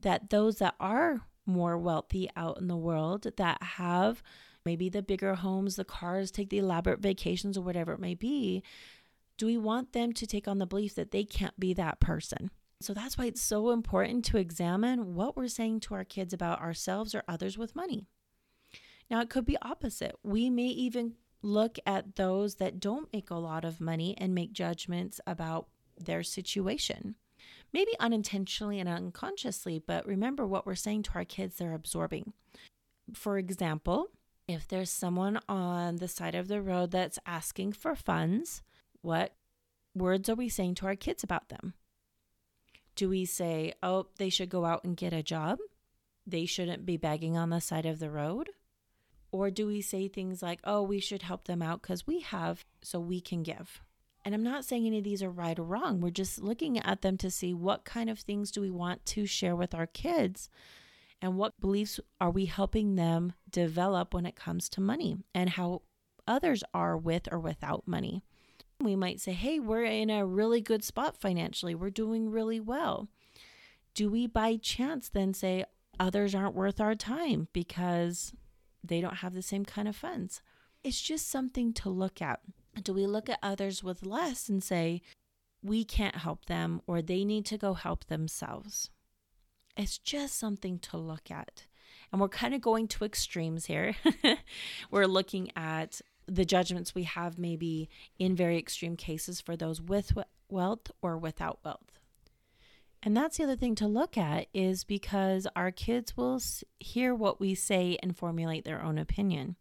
that 0.00 0.30
those 0.30 0.58
that 0.58 0.74
are 0.78 1.22
more 1.46 1.78
wealthy 1.78 2.28
out 2.36 2.58
in 2.58 2.68
the 2.68 2.76
world, 2.76 3.26
that 3.36 3.62
have 3.62 4.22
maybe 4.64 4.88
the 4.88 5.02
bigger 5.02 5.34
homes, 5.34 5.76
the 5.76 5.84
cars, 5.84 6.30
take 6.30 6.50
the 6.50 6.58
elaborate 6.58 7.00
vacations, 7.00 7.56
or 7.56 7.62
whatever 7.62 7.92
it 7.92 8.00
may 8.00 8.14
be, 8.14 8.62
do 9.38 9.46
we 9.46 9.56
want 9.56 9.92
them 9.92 10.12
to 10.12 10.26
take 10.26 10.48
on 10.48 10.58
the 10.58 10.66
belief 10.66 10.94
that 10.94 11.10
they 11.10 11.24
can't 11.24 11.58
be 11.58 11.72
that 11.74 12.00
person? 12.00 12.50
So 12.80 12.92
that's 12.92 13.16
why 13.16 13.26
it's 13.26 13.40
so 13.40 13.70
important 13.70 14.24
to 14.26 14.36
examine 14.36 15.14
what 15.14 15.36
we're 15.36 15.48
saying 15.48 15.80
to 15.80 15.94
our 15.94 16.04
kids 16.04 16.34
about 16.34 16.60
ourselves 16.60 17.14
or 17.14 17.22
others 17.26 17.56
with 17.56 17.76
money. 17.76 18.06
Now, 19.10 19.20
it 19.20 19.30
could 19.30 19.46
be 19.46 19.56
opposite. 19.62 20.16
We 20.22 20.50
may 20.50 20.66
even 20.66 21.14
look 21.46 21.78
at 21.86 22.16
those 22.16 22.56
that 22.56 22.80
don't 22.80 23.12
make 23.12 23.30
a 23.30 23.36
lot 23.36 23.64
of 23.64 23.80
money 23.80 24.14
and 24.18 24.34
make 24.34 24.52
judgments 24.52 25.20
about 25.26 25.68
their 25.98 26.22
situation. 26.22 27.14
Maybe 27.72 27.92
unintentionally 28.00 28.80
and 28.80 28.88
unconsciously, 28.88 29.82
but 29.84 30.06
remember 30.06 30.46
what 30.46 30.66
we're 30.66 30.74
saying 30.74 31.04
to 31.04 31.12
our 31.14 31.24
kids, 31.24 31.56
they're 31.56 31.72
absorbing. 31.72 32.32
For 33.14 33.38
example, 33.38 34.08
if 34.48 34.66
there's 34.66 34.90
someone 34.90 35.40
on 35.48 35.96
the 35.96 36.08
side 36.08 36.34
of 36.34 36.48
the 36.48 36.60
road 36.60 36.90
that's 36.90 37.18
asking 37.26 37.72
for 37.72 37.94
funds, 37.94 38.62
what 39.02 39.34
words 39.94 40.28
are 40.28 40.34
we 40.34 40.48
saying 40.48 40.74
to 40.76 40.86
our 40.86 40.96
kids 40.96 41.22
about 41.22 41.48
them? 41.48 41.74
Do 42.96 43.08
we 43.08 43.24
say, 43.24 43.74
oh, 43.82 44.06
they 44.16 44.30
should 44.30 44.48
go 44.48 44.64
out 44.64 44.84
and 44.84 44.96
get 44.96 45.12
a 45.12 45.22
job? 45.22 45.58
They 46.26 46.46
shouldn't 46.46 46.86
be 46.86 46.96
begging 46.96 47.36
on 47.36 47.50
the 47.50 47.60
side 47.60 47.86
of 47.86 47.98
the 47.98 48.10
road? 48.10 48.50
Or 49.36 49.50
do 49.50 49.66
we 49.66 49.82
say 49.82 50.08
things 50.08 50.42
like, 50.42 50.60
oh, 50.64 50.82
we 50.82 50.98
should 50.98 51.22
help 51.22 51.44
them 51.44 51.60
out 51.60 51.82
because 51.82 52.06
we 52.06 52.20
have, 52.20 52.64
so 52.82 52.98
we 52.98 53.20
can 53.20 53.42
give? 53.42 53.82
And 54.24 54.34
I'm 54.34 54.42
not 54.42 54.64
saying 54.64 54.86
any 54.86 54.98
of 54.98 55.04
these 55.04 55.22
are 55.22 55.30
right 55.30 55.58
or 55.58 55.62
wrong. 55.62 56.00
We're 56.00 56.10
just 56.10 56.42
looking 56.42 56.78
at 56.78 57.02
them 57.02 57.16
to 57.18 57.30
see 57.30 57.54
what 57.54 57.84
kind 57.84 58.10
of 58.10 58.18
things 58.18 58.50
do 58.50 58.60
we 58.60 58.70
want 58.70 59.04
to 59.06 59.26
share 59.26 59.54
with 59.54 59.74
our 59.74 59.86
kids 59.86 60.48
and 61.20 61.36
what 61.36 61.60
beliefs 61.60 62.00
are 62.20 62.30
we 62.30 62.46
helping 62.46 62.96
them 62.96 63.34
develop 63.50 64.14
when 64.14 64.26
it 64.26 64.34
comes 64.34 64.68
to 64.70 64.80
money 64.80 65.18
and 65.34 65.50
how 65.50 65.82
others 66.26 66.64
are 66.74 66.96
with 66.96 67.28
or 67.30 67.38
without 67.38 67.86
money. 67.86 68.22
We 68.80 68.96
might 68.96 69.20
say, 69.20 69.32
hey, 69.32 69.58
we're 69.58 69.84
in 69.84 70.10
a 70.10 70.26
really 70.26 70.60
good 70.60 70.82
spot 70.82 71.16
financially. 71.20 71.74
We're 71.74 71.90
doing 71.90 72.30
really 72.30 72.60
well. 72.60 73.08
Do 73.94 74.10
we 74.10 74.26
by 74.26 74.56
chance 74.56 75.08
then 75.08 75.34
say 75.34 75.64
others 76.00 76.34
aren't 76.34 76.54
worth 76.54 76.80
our 76.80 76.94
time 76.94 77.48
because 77.52 78.34
they 78.88 79.00
don't 79.00 79.16
have 79.16 79.34
the 79.34 79.42
same 79.42 79.64
kind 79.64 79.88
of 79.88 79.96
funds? 79.96 80.40
It's 80.82 81.00
just 81.00 81.28
something 81.28 81.72
to 81.74 81.88
look 81.88 82.22
at. 82.22 82.40
Do 82.82 82.92
we 82.92 83.06
look 83.06 83.28
at 83.28 83.38
others 83.42 83.82
with 83.82 84.04
less 84.04 84.48
and 84.48 84.62
say, 84.62 85.02
we 85.62 85.84
can't 85.84 86.16
help 86.16 86.46
them 86.46 86.80
or 86.86 87.02
they 87.02 87.24
need 87.24 87.46
to 87.46 87.58
go 87.58 87.74
help 87.74 88.06
themselves? 88.06 88.90
It's 89.76 89.98
just 89.98 90.38
something 90.38 90.78
to 90.80 90.96
look 90.96 91.30
at. 91.30 91.66
And 92.12 92.20
we're 92.20 92.28
kind 92.28 92.54
of 92.54 92.60
going 92.60 92.88
to 92.88 93.04
extremes 93.04 93.66
here. 93.66 93.96
we're 94.90 95.06
looking 95.06 95.50
at 95.56 96.00
the 96.26 96.44
judgments 96.44 96.94
we 96.94 97.04
have 97.04 97.38
maybe 97.38 97.88
in 98.18 98.36
very 98.36 98.58
extreme 98.58 98.96
cases 98.96 99.40
for 99.40 99.56
those 99.56 99.80
with 99.80 100.12
wealth 100.48 100.90
or 101.02 101.18
without 101.18 101.58
wealth. 101.64 101.98
And 103.06 103.16
that's 103.16 103.36
the 103.36 103.44
other 103.44 103.54
thing 103.54 103.76
to 103.76 103.86
look 103.86 104.18
at 104.18 104.48
is 104.52 104.82
because 104.82 105.46
our 105.54 105.70
kids 105.70 106.16
will 106.16 106.40
hear 106.80 107.14
what 107.14 107.38
we 107.38 107.54
say 107.54 107.96
and 108.02 108.16
formulate 108.16 108.64
their 108.64 108.82
own 108.82 108.98
opinion. 108.98 109.54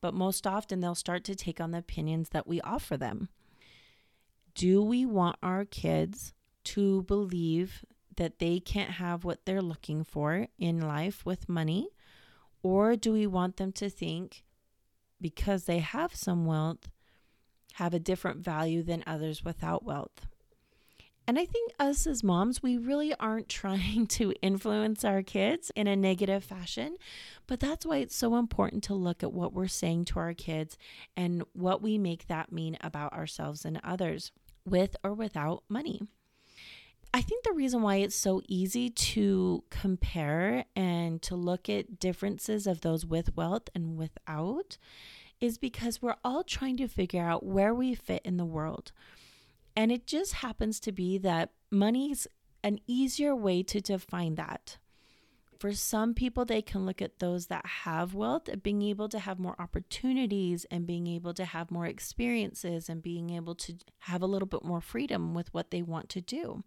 But 0.00 0.14
most 0.14 0.48
often 0.48 0.80
they'll 0.80 0.96
start 0.96 1.22
to 1.24 1.36
take 1.36 1.60
on 1.60 1.70
the 1.70 1.78
opinions 1.78 2.30
that 2.30 2.48
we 2.48 2.60
offer 2.62 2.96
them. 2.96 3.28
Do 4.56 4.82
we 4.82 5.06
want 5.06 5.36
our 5.44 5.64
kids 5.64 6.34
to 6.64 7.04
believe 7.04 7.84
that 8.16 8.40
they 8.40 8.58
can't 8.58 8.90
have 8.90 9.22
what 9.22 9.46
they're 9.46 9.62
looking 9.62 10.02
for 10.02 10.48
in 10.58 10.80
life 10.80 11.24
with 11.24 11.48
money? 11.48 11.90
Or 12.64 12.96
do 12.96 13.12
we 13.12 13.28
want 13.28 13.58
them 13.58 13.70
to 13.74 13.88
think 13.88 14.42
because 15.20 15.66
they 15.66 15.78
have 15.78 16.16
some 16.16 16.46
wealth, 16.46 16.88
have 17.74 17.94
a 17.94 18.00
different 18.00 18.38
value 18.38 18.82
than 18.82 19.04
others 19.06 19.44
without 19.44 19.84
wealth. 19.84 20.26
And 21.28 21.38
I 21.38 21.44
think 21.44 21.72
us 21.80 22.06
as 22.06 22.22
moms, 22.22 22.62
we 22.62 22.76
really 22.76 23.12
aren't 23.18 23.48
trying 23.62 24.06
to 24.08 24.32
influence 24.42 25.04
our 25.04 25.22
kids 25.22 25.72
in 25.74 25.86
a 25.86 25.96
negative 25.96 26.44
fashion. 26.44 26.96
But 27.46 27.60
that's 27.60 27.84
why 27.84 27.98
it's 27.98 28.16
so 28.16 28.36
important 28.36 28.84
to 28.84 28.94
look 28.94 29.22
at 29.22 29.32
what 29.32 29.52
we're 29.52 29.66
saying 29.68 30.06
to 30.06 30.18
our 30.18 30.34
kids 30.34 30.78
and 31.16 31.44
what 31.52 31.82
we 31.82 31.98
make 31.98 32.26
that 32.26 32.52
mean 32.52 32.76
about 32.80 33.12
ourselves 33.12 33.64
and 33.64 33.80
others 33.82 34.32
with 34.64 34.96
or 35.02 35.14
without 35.14 35.62
money. 35.68 36.02
I 37.14 37.22
think 37.22 37.44
the 37.44 37.52
reason 37.52 37.82
why 37.82 37.96
it's 37.96 38.16
so 38.16 38.42
easy 38.46 38.90
to 38.90 39.64
compare 39.70 40.64
and 40.74 41.22
to 41.22 41.34
look 41.34 41.68
at 41.68 41.98
differences 41.98 42.66
of 42.66 42.82
those 42.82 43.06
with 43.06 43.36
wealth 43.36 43.70
and 43.74 43.96
without 43.96 44.76
is 45.40 45.56
because 45.56 46.02
we're 46.02 46.16
all 46.24 46.42
trying 46.42 46.76
to 46.76 46.88
figure 46.88 47.22
out 47.22 47.44
where 47.44 47.72
we 47.72 47.94
fit 47.94 48.22
in 48.24 48.36
the 48.36 48.44
world. 48.44 48.92
And 49.76 49.92
it 49.92 50.06
just 50.06 50.34
happens 50.34 50.80
to 50.80 50.92
be 50.92 51.18
that 51.18 51.50
money's 51.70 52.26
an 52.64 52.80
easier 52.86 53.36
way 53.36 53.62
to 53.64 53.80
define 53.80 54.36
that. 54.36 54.78
For 55.58 55.72
some 55.72 56.14
people, 56.14 56.44
they 56.44 56.62
can 56.62 56.84
look 56.84 57.00
at 57.00 57.18
those 57.18 57.46
that 57.46 57.64
have 57.64 58.14
wealth, 58.14 58.48
uh, 58.48 58.56
being 58.56 58.82
able 58.82 59.08
to 59.08 59.18
have 59.18 59.38
more 59.38 59.56
opportunities 59.58 60.66
and 60.70 60.86
being 60.86 61.06
able 61.06 61.32
to 61.34 61.44
have 61.44 61.70
more 61.70 61.86
experiences 61.86 62.88
and 62.88 63.02
being 63.02 63.30
able 63.30 63.54
to 63.54 63.76
have 64.00 64.22
a 64.22 64.26
little 64.26 64.48
bit 64.48 64.64
more 64.64 64.80
freedom 64.80 65.34
with 65.34 65.52
what 65.54 65.70
they 65.70 65.82
want 65.82 66.08
to 66.10 66.20
do 66.20 66.62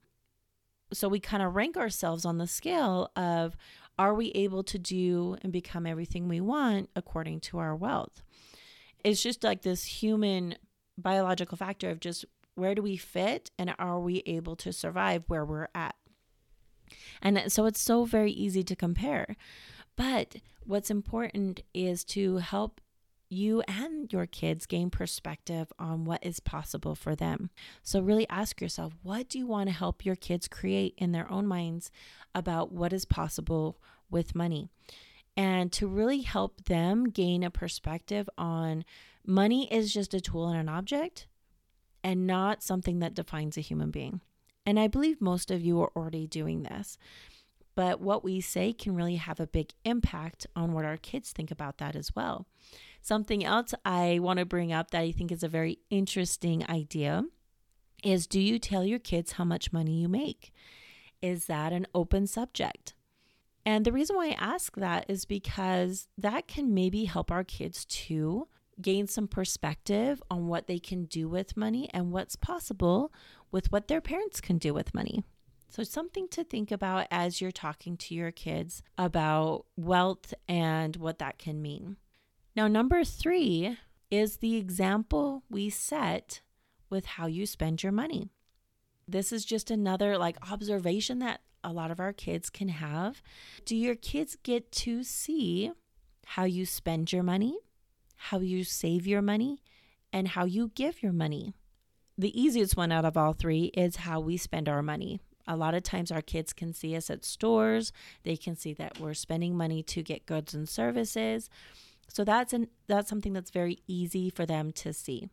so 0.93 1.07
we 1.07 1.19
kind 1.19 1.43
of 1.43 1.55
rank 1.55 1.77
ourselves 1.77 2.25
on 2.25 2.37
the 2.37 2.47
scale 2.47 3.11
of 3.15 3.55
are 3.97 4.13
we 4.13 4.31
able 4.31 4.63
to 4.63 4.79
do 4.79 5.37
and 5.41 5.51
become 5.51 5.85
everything 5.85 6.27
we 6.27 6.41
want 6.41 6.89
according 6.95 7.41
to 7.41 7.59
our 7.59 7.75
wealth? 7.75 8.23
It's 9.03 9.21
just 9.21 9.43
like 9.43 9.61
this 9.61 9.83
human 9.83 10.55
biological 10.97 11.57
factor 11.57 11.89
of 11.89 11.99
just 11.99 12.25
where 12.59 12.75
do 12.75 12.81
we 12.81 12.97
fit 12.97 13.51
and 13.57 13.73
are 13.79 13.99
we 13.99 14.21
able 14.25 14.55
to 14.57 14.73
survive 14.73 15.23
where 15.27 15.45
we're 15.45 15.69
at? 15.73 15.95
And 17.21 17.51
so 17.51 17.65
it's 17.65 17.81
so 17.81 18.05
very 18.05 18.31
easy 18.31 18.63
to 18.63 18.75
compare. 18.75 19.35
But 19.95 20.37
what's 20.65 20.91
important 20.91 21.61
is 21.73 22.03
to 22.05 22.37
help 22.37 22.81
you 23.29 23.61
and 23.67 24.11
your 24.11 24.25
kids 24.25 24.65
gain 24.65 24.89
perspective 24.89 25.71
on 25.77 26.03
what 26.03 26.25
is 26.25 26.39
possible 26.39 26.95
for 26.95 27.15
them. 27.15 27.51
So, 27.83 28.01
really 28.01 28.27
ask 28.27 28.59
yourself 28.59 28.93
what 29.03 29.29
do 29.29 29.37
you 29.37 29.45
want 29.45 29.69
to 29.69 29.75
help 29.75 30.05
your 30.05 30.15
kids 30.15 30.47
create 30.47 30.95
in 30.97 31.11
their 31.11 31.31
own 31.31 31.45
minds 31.45 31.91
about 32.33 32.71
what 32.71 32.91
is 32.91 33.05
possible 33.05 33.77
with 34.09 34.35
money? 34.35 34.69
And 35.37 35.71
to 35.73 35.87
really 35.87 36.21
help 36.21 36.65
them 36.65 37.05
gain 37.05 37.43
a 37.43 37.51
perspective 37.51 38.27
on 38.37 38.83
money 39.25 39.71
is 39.71 39.93
just 39.93 40.13
a 40.13 40.19
tool 40.19 40.49
and 40.49 40.59
an 40.59 40.69
object 40.69 41.27
and 42.03 42.27
not 42.27 42.63
something 42.63 42.99
that 42.99 43.13
defines 43.13 43.57
a 43.57 43.61
human 43.61 43.91
being. 43.91 44.21
And 44.65 44.79
I 44.79 44.87
believe 44.87 45.21
most 45.21 45.51
of 45.51 45.61
you 45.61 45.81
are 45.81 45.91
already 45.95 46.27
doing 46.27 46.63
this. 46.63 46.97
But 47.75 48.01
what 48.01 48.23
we 48.23 48.41
say 48.41 48.73
can 48.73 48.95
really 48.95 49.15
have 49.15 49.39
a 49.39 49.47
big 49.47 49.71
impact 49.85 50.45
on 50.55 50.73
what 50.73 50.85
our 50.85 50.97
kids 50.97 51.31
think 51.31 51.49
about 51.49 51.77
that 51.77 51.95
as 51.95 52.13
well. 52.13 52.45
Something 53.01 53.45
else 53.45 53.73
I 53.85 54.19
want 54.19 54.39
to 54.39 54.45
bring 54.45 54.73
up 54.73 54.91
that 54.91 55.01
I 55.01 55.11
think 55.11 55.31
is 55.31 55.43
a 55.43 55.47
very 55.47 55.79
interesting 55.89 56.69
idea 56.69 57.23
is 58.03 58.27
do 58.27 58.39
you 58.39 58.59
tell 58.59 58.83
your 58.83 58.99
kids 58.99 59.33
how 59.33 59.45
much 59.45 59.73
money 59.73 60.01
you 60.01 60.09
make? 60.09 60.51
Is 61.21 61.45
that 61.45 61.73
an 61.73 61.87
open 61.93 62.27
subject? 62.27 62.93
And 63.65 63.85
the 63.85 63.91
reason 63.91 64.15
why 64.15 64.29
I 64.29 64.37
ask 64.39 64.75
that 64.75 65.05
is 65.07 65.25
because 65.25 66.07
that 66.17 66.47
can 66.47 66.73
maybe 66.73 67.05
help 67.05 67.31
our 67.31 67.43
kids 67.43 67.85
to 67.85 68.47
gain 68.81 69.07
some 69.07 69.27
perspective 69.27 70.21
on 70.29 70.47
what 70.47 70.67
they 70.67 70.79
can 70.79 71.05
do 71.05 71.27
with 71.27 71.57
money 71.57 71.89
and 71.93 72.11
what's 72.11 72.35
possible 72.35 73.11
with 73.51 73.71
what 73.71 73.87
their 73.87 74.01
parents 74.01 74.41
can 74.41 74.57
do 74.57 74.73
with 74.73 74.93
money. 74.93 75.23
So, 75.69 75.83
something 75.83 76.27
to 76.29 76.43
think 76.43 76.71
about 76.71 77.07
as 77.11 77.41
you're 77.41 77.51
talking 77.51 77.95
to 77.97 78.15
your 78.15 78.31
kids 78.31 78.81
about 78.97 79.65
wealth 79.77 80.33
and 80.47 80.95
what 80.95 81.19
that 81.19 81.37
can 81.37 81.61
mean. 81.61 81.97
Now, 82.55 82.67
number 82.67 83.03
three 83.03 83.77
is 84.09 84.37
the 84.37 84.55
example 84.55 85.43
we 85.49 85.69
set 85.69 86.41
with 86.89 87.05
how 87.05 87.27
you 87.27 87.45
spend 87.45 87.83
your 87.83 87.91
money. 87.91 88.29
This 89.07 89.31
is 89.31 89.45
just 89.45 89.69
another 89.69 90.17
like 90.17 90.37
observation 90.51 91.19
that 91.19 91.41
a 91.63 91.71
lot 91.71 91.91
of 91.91 91.99
our 91.99 92.13
kids 92.13 92.49
can 92.49 92.69
have. 92.69 93.21
Do 93.65 93.75
your 93.75 93.95
kids 93.95 94.37
get 94.41 94.71
to 94.73 95.03
see 95.03 95.71
how 96.25 96.45
you 96.45 96.65
spend 96.65 97.11
your 97.11 97.23
money, 97.23 97.57
how 98.23 98.39
you 98.39 98.63
save 98.63 99.07
your 99.07 99.21
money, 99.21 99.61
and 100.11 100.27
how 100.27 100.45
you 100.45 100.71
give 100.75 101.01
your 101.01 101.13
money? 101.13 101.53
The 102.17 102.39
easiest 102.39 102.75
one 102.75 102.91
out 102.91 103.05
of 103.05 103.15
all 103.15 103.31
three 103.33 103.65
is 103.73 103.95
how 103.97 104.19
we 104.19 104.35
spend 104.35 104.67
our 104.67 104.81
money. 104.81 105.21
A 105.47 105.55
lot 105.55 105.73
of 105.73 105.83
times, 105.83 106.11
our 106.11 106.21
kids 106.21 106.51
can 106.51 106.73
see 106.73 106.95
us 106.95 107.09
at 107.09 107.23
stores, 107.23 107.93
they 108.23 108.35
can 108.35 108.55
see 108.55 108.73
that 108.73 108.99
we're 108.99 109.13
spending 109.13 109.55
money 109.55 109.81
to 109.83 110.03
get 110.03 110.25
goods 110.25 110.53
and 110.53 110.67
services. 110.67 111.49
So 112.09 112.23
that's 112.23 112.53
an 112.53 112.67
that's 112.87 113.09
something 113.09 113.33
that's 113.33 113.51
very 113.51 113.79
easy 113.87 114.29
for 114.29 114.45
them 114.45 114.71
to 114.73 114.93
see. 114.93 115.29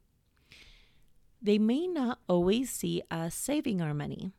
They 1.42 1.58
may 1.58 1.86
not 1.86 2.20
always 2.28 2.70
see 2.70 3.02
us 3.10 3.34
saving 3.34 3.82
our 3.82 3.94
money. 3.94 4.32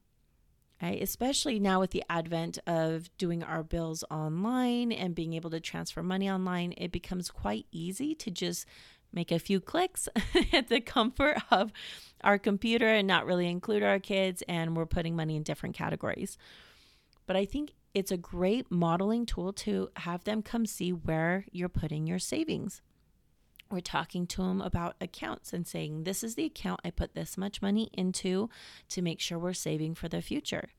Right? 0.82 1.02
Especially 1.02 1.60
now 1.60 1.80
with 1.80 1.90
the 1.90 2.04
advent 2.08 2.60
of 2.68 3.10
doing 3.18 3.44
our 3.44 3.64
bills 3.64 4.04
online 4.12 4.92
and 4.92 5.16
being 5.16 5.34
able 5.34 5.50
to 5.50 5.60
transfer 5.60 6.04
money 6.04 6.30
online, 6.30 6.74
it 6.78 6.92
becomes 6.92 7.32
quite 7.32 7.66
easy 7.72 8.14
to 8.14 8.30
just 8.30 8.68
make 9.12 9.32
a 9.32 9.40
few 9.40 9.60
clicks 9.60 10.08
at 10.54 10.68
the 10.68 10.80
comfort 10.80 11.38
of 11.50 11.72
our 12.24 12.38
computer 12.38 12.88
and 12.88 13.08
not 13.08 13.26
really 13.26 13.48
include 13.48 13.82
our 13.82 14.00
kids 14.00 14.44
and 14.48 14.78
we're 14.78 14.86
putting 14.86 15.16
money 15.16 15.36
in 15.36 15.44
different 15.44 15.76
categories. 15.76 16.38
But 17.26 17.36
I 17.36 17.46
think 17.46 17.74
it's 17.94 18.12
a 18.12 18.18
great 18.18 18.72
modeling 18.72 19.26
tool 19.26 19.54
to 19.54 19.90
have 19.98 20.24
them 20.24 20.44
come 20.44 20.66
see 20.66 20.92
where 20.92 21.46
you're 21.52 21.70
putting 21.70 22.06
your 22.06 22.20
savings. 22.20 22.82
We're 23.70 23.80
talking 23.82 24.28
to 24.28 24.42
them 24.42 24.62
about 24.62 24.96
accounts 25.02 25.54
and 25.54 25.68
saying, 25.68 26.04
This 26.04 26.24
is 26.24 26.36
the 26.36 26.46
account 26.46 26.82
I 26.84 26.92
put 26.92 27.14
this 27.14 27.38
much 27.38 27.62
money 27.62 27.90
into 27.94 28.50
to 28.90 29.02
make 29.02 29.20
sure 29.20 29.38
we're 29.38 29.54
saving 29.54 29.96
for 29.96 30.08
the 30.08 30.22
future. 30.22 30.70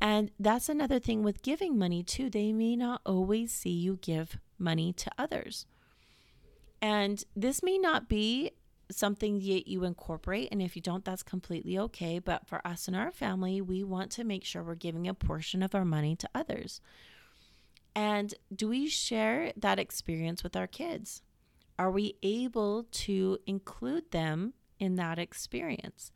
And 0.00 0.30
that's 0.38 0.68
another 0.68 0.98
thing 0.98 1.22
with 1.22 1.42
giving 1.42 1.78
money 1.78 2.02
too. 2.02 2.28
They 2.28 2.52
may 2.52 2.76
not 2.76 3.00
always 3.06 3.52
see 3.52 3.70
you 3.70 3.98
give 4.02 4.38
money 4.58 4.92
to 4.92 5.10
others. 5.16 5.66
And 6.82 7.24
this 7.34 7.62
may 7.62 7.78
not 7.78 8.08
be 8.08 8.52
something 8.90 9.38
that 9.38 9.68
you 9.68 9.84
incorporate. 9.84 10.48
And 10.52 10.60
if 10.60 10.76
you 10.76 10.82
don't, 10.82 11.04
that's 11.04 11.22
completely 11.22 11.78
okay. 11.78 12.18
But 12.18 12.46
for 12.46 12.66
us 12.66 12.86
and 12.86 12.96
our 12.96 13.10
family, 13.10 13.60
we 13.60 13.82
want 13.82 14.10
to 14.12 14.24
make 14.24 14.44
sure 14.44 14.62
we're 14.62 14.74
giving 14.74 15.08
a 15.08 15.14
portion 15.14 15.62
of 15.62 15.74
our 15.74 15.84
money 15.84 16.16
to 16.16 16.28
others. 16.34 16.80
And 17.94 18.34
do 18.54 18.68
we 18.68 18.88
share 18.88 19.52
that 19.56 19.78
experience 19.78 20.42
with 20.42 20.56
our 20.56 20.66
kids? 20.66 21.22
Are 21.78 21.90
we 21.90 22.16
able 22.22 22.84
to 22.84 23.38
include 23.46 24.10
them 24.10 24.54
in 24.78 24.96
that 24.96 25.18
experience? 25.18 26.12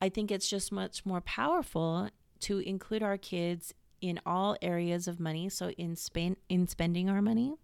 I 0.00 0.08
think 0.08 0.30
it's 0.30 0.48
just 0.48 0.72
much 0.72 1.04
more 1.04 1.20
powerful 1.20 2.08
to 2.40 2.58
include 2.58 3.02
our 3.02 3.18
kids 3.18 3.74
in 4.00 4.18
all 4.24 4.56
areas 4.62 5.06
of 5.06 5.20
money. 5.20 5.48
So 5.48 5.70
in 5.70 5.94
spend 5.96 6.36
in 6.48 6.66
spending 6.66 7.08
our 7.10 7.22
money, 7.22 7.54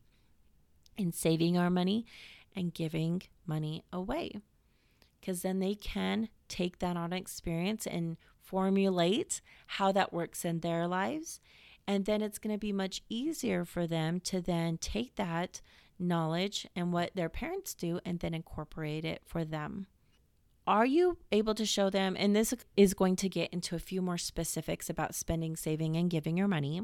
in 0.96 1.12
saving 1.12 1.56
our 1.56 1.70
money, 1.70 2.06
and 2.54 2.72
giving 2.72 3.22
money 3.46 3.84
away. 3.92 4.32
Because 5.20 5.42
then 5.42 5.58
they 5.58 5.74
can 5.74 6.28
take 6.48 6.78
that 6.78 6.96
on 6.96 7.12
experience 7.12 7.86
and 7.86 8.16
formulate 8.38 9.40
how 9.66 9.90
that 9.92 10.12
works 10.12 10.44
in 10.44 10.60
their 10.60 10.86
lives. 10.86 11.40
And 11.88 12.04
then 12.04 12.20
it's 12.22 12.38
going 12.38 12.54
to 12.54 12.58
be 12.58 12.72
much 12.72 13.02
easier 13.08 13.64
for 13.64 13.86
them 13.86 14.20
to 14.20 14.40
then 14.40 14.78
take 14.78 15.16
that 15.16 15.60
knowledge 15.98 16.66
and 16.74 16.92
what 16.92 17.14
their 17.14 17.28
parents 17.28 17.74
do 17.74 18.00
and 18.04 18.20
then 18.20 18.34
incorporate 18.34 19.04
it 19.04 19.22
for 19.24 19.44
them. 19.44 19.86
Are 20.66 20.86
you 20.86 21.18
able 21.30 21.54
to 21.54 21.64
show 21.64 21.90
them? 21.90 22.16
And 22.18 22.34
this 22.34 22.52
is 22.76 22.94
going 22.94 23.16
to 23.16 23.28
get 23.28 23.52
into 23.52 23.76
a 23.76 23.80
few 23.80 24.02
more 24.02 24.18
specifics 24.18 24.90
about 24.90 25.14
spending, 25.14 25.54
saving, 25.54 25.96
and 25.96 26.10
giving 26.10 26.36
your 26.36 26.48
money. 26.48 26.82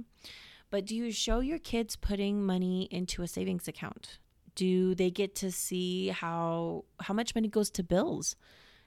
But 0.71 0.87
do 0.87 0.95
you 0.95 1.11
show 1.11 1.41
your 1.41 1.59
kids 1.59 1.97
putting 1.97 2.45
money 2.45 2.89
into 2.91 3.23
a 3.23 3.29
savings 3.29 3.67
account? 3.67 4.19
Do 4.55 4.95
they 4.95 5.11
get 5.11 5.35
to 5.37 5.51
see 5.51 6.09
how 6.09 6.85
how 7.01 7.13
much 7.13 7.35
money 7.35 7.49
goes 7.49 7.71
to 7.73 7.83
bills? 7.83 8.37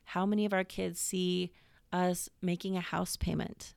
How 0.05 0.25
many 0.25 0.45
of 0.45 0.53
our 0.53 0.63
kids 0.63 0.99
see 0.99 1.51
us 1.91 2.29
making 2.41 2.77
a 2.77 2.81
house 2.81 3.17
payment 3.17 3.73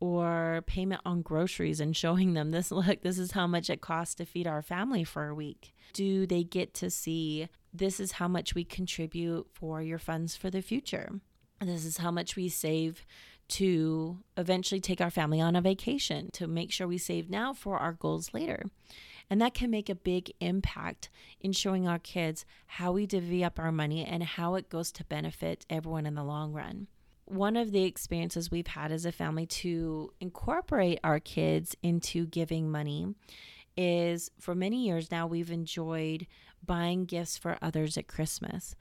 or 0.00 0.62
payment 0.66 1.00
on 1.04 1.22
groceries 1.22 1.80
and 1.80 1.96
showing 1.96 2.34
them 2.34 2.50
this 2.50 2.70
look 2.72 3.02
this 3.02 3.18
is 3.18 3.32
how 3.32 3.46
much 3.46 3.70
it 3.70 3.80
costs 3.80 4.14
to 4.16 4.24
feed 4.24 4.46
our 4.46 4.62
family 4.62 5.04
for 5.04 5.28
a 5.28 5.34
week? 5.34 5.74
Do 5.92 6.26
they 6.26 6.44
get 6.44 6.74
to 6.74 6.90
see 6.90 7.48
this 7.72 8.00
is 8.00 8.12
how 8.12 8.28
much 8.28 8.54
we 8.54 8.64
contribute 8.64 9.46
for 9.52 9.82
your 9.82 9.98
funds 9.98 10.36
for 10.36 10.50
the 10.50 10.62
future? 10.62 11.20
This 11.60 11.84
is 11.84 11.98
how 11.98 12.10
much 12.10 12.36
we 12.36 12.48
save 12.48 13.04
to 13.48 14.18
eventually 14.36 14.80
take 14.80 15.00
our 15.00 15.10
family 15.10 15.40
on 15.40 15.56
a 15.56 15.60
vacation, 15.60 16.30
to 16.32 16.46
make 16.46 16.70
sure 16.70 16.86
we 16.86 16.98
save 16.98 17.30
now 17.30 17.52
for 17.52 17.78
our 17.78 17.94
goals 17.94 18.34
later. 18.34 18.62
And 19.30 19.40
that 19.40 19.54
can 19.54 19.70
make 19.70 19.88
a 19.88 19.94
big 19.94 20.32
impact 20.40 21.10
in 21.40 21.52
showing 21.52 21.86
our 21.86 21.98
kids 21.98 22.44
how 22.66 22.92
we 22.92 23.06
divvy 23.06 23.44
up 23.44 23.58
our 23.58 23.72
money 23.72 24.04
and 24.04 24.22
how 24.22 24.54
it 24.54 24.70
goes 24.70 24.92
to 24.92 25.04
benefit 25.04 25.66
everyone 25.68 26.06
in 26.06 26.14
the 26.14 26.24
long 26.24 26.52
run. 26.52 26.86
One 27.28 27.58
of 27.58 27.72
the 27.72 27.84
experiences 27.84 28.50
we've 28.50 28.68
had 28.68 28.90
as 28.90 29.04
a 29.04 29.12
family 29.12 29.44
to 29.46 30.14
incorporate 30.18 30.98
our 31.04 31.20
kids 31.20 31.76
into 31.82 32.24
giving 32.24 32.70
money 32.70 33.14
is 33.76 34.30
for 34.40 34.54
many 34.54 34.86
years 34.86 35.10
now, 35.10 35.26
we've 35.26 35.50
enjoyed 35.50 36.26
buying 36.64 37.04
gifts 37.04 37.36
for 37.36 37.58
others 37.60 37.98
at 37.98 38.08
Christmas. 38.08 38.74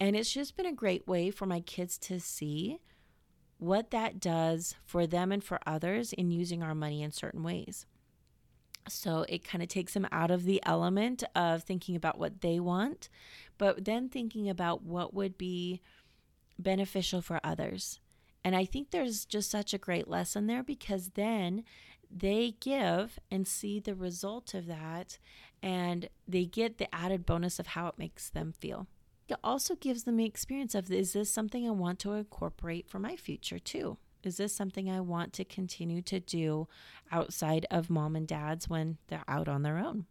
And 0.00 0.16
it's 0.16 0.32
just 0.32 0.56
been 0.56 0.66
a 0.66 0.72
great 0.72 1.06
way 1.06 1.30
for 1.30 1.46
my 1.46 1.60
kids 1.60 1.96
to 1.98 2.18
see 2.18 2.80
what 3.58 3.92
that 3.92 4.18
does 4.18 4.74
for 4.84 5.06
them 5.06 5.30
and 5.30 5.44
for 5.44 5.60
others 5.64 6.12
in 6.12 6.32
using 6.32 6.64
our 6.64 6.74
money 6.74 7.02
in 7.02 7.12
certain 7.12 7.44
ways. 7.44 7.86
So 8.88 9.24
it 9.28 9.44
kind 9.44 9.62
of 9.62 9.68
takes 9.68 9.94
them 9.94 10.08
out 10.10 10.32
of 10.32 10.42
the 10.42 10.60
element 10.66 11.22
of 11.36 11.62
thinking 11.62 11.94
about 11.94 12.18
what 12.18 12.40
they 12.40 12.58
want, 12.58 13.08
but 13.58 13.84
then 13.84 14.08
thinking 14.08 14.48
about 14.50 14.82
what 14.82 15.14
would 15.14 15.38
be 15.38 15.80
beneficial 16.60 17.20
for 17.20 17.40
others. 17.42 18.00
And 18.44 18.56
I 18.56 18.64
think 18.64 18.90
there's 18.90 19.24
just 19.24 19.50
such 19.50 19.74
a 19.74 19.78
great 19.78 20.08
lesson 20.08 20.46
there 20.46 20.62
because 20.62 21.10
then 21.10 21.64
they 22.10 22.54
give 22.60 23.18
and 23.30 23.46
see 23.46 23.78
the 23.78 23.94
result 23.94 24.54
of 24.54 24.66
that 24.66 25.18
and 25.62 26.08
they 26.26 26.46
get 26.46 26.78
the 26.78 26.92
added 26.94 27.26
bonus 27.26 27.58
of 27.58 27.68
how 27.68 27.86
it 27.86 27.98
makes 27.98 28.30
them 28.30 28.52
feel 28.52 28.86
it 29.30 29.38
also 29.44 29.76
gives 29.76 30.04
them 30.04 30.16
the 30.16 30.24
experience 30.24 30.74
of 30.74 30.90
is 30.90 31.12
this 31.12 31.32
something 31.32 31.66
I 31.66 31.70
want 31.70 31.98
to 32.00 32.12
incorporate 32.12 32.88
for 32.88 32.98
my 32.98 33.16
future 33.16 33.58
too? 33.58 33.96
Is 34.22 34.36
this 34.36 34.54
something 34.54 34.90
I 34.90 35.00
want 35.00 35.32
to 35.34 35.44
continue 35.44 36.02
to 36.02 36.20
do 36.20 36.68
outside 37.10 37.64
of 37.70 37.88
mom 37.88 38.16
and 38.16 38.26
dad's 38.26 38.68
when 38.68 38.98
they're 39.08 39.24
out 39.28 39.48
on 39.48 39.62
their 39.62 39.78
own? 39.78 40.06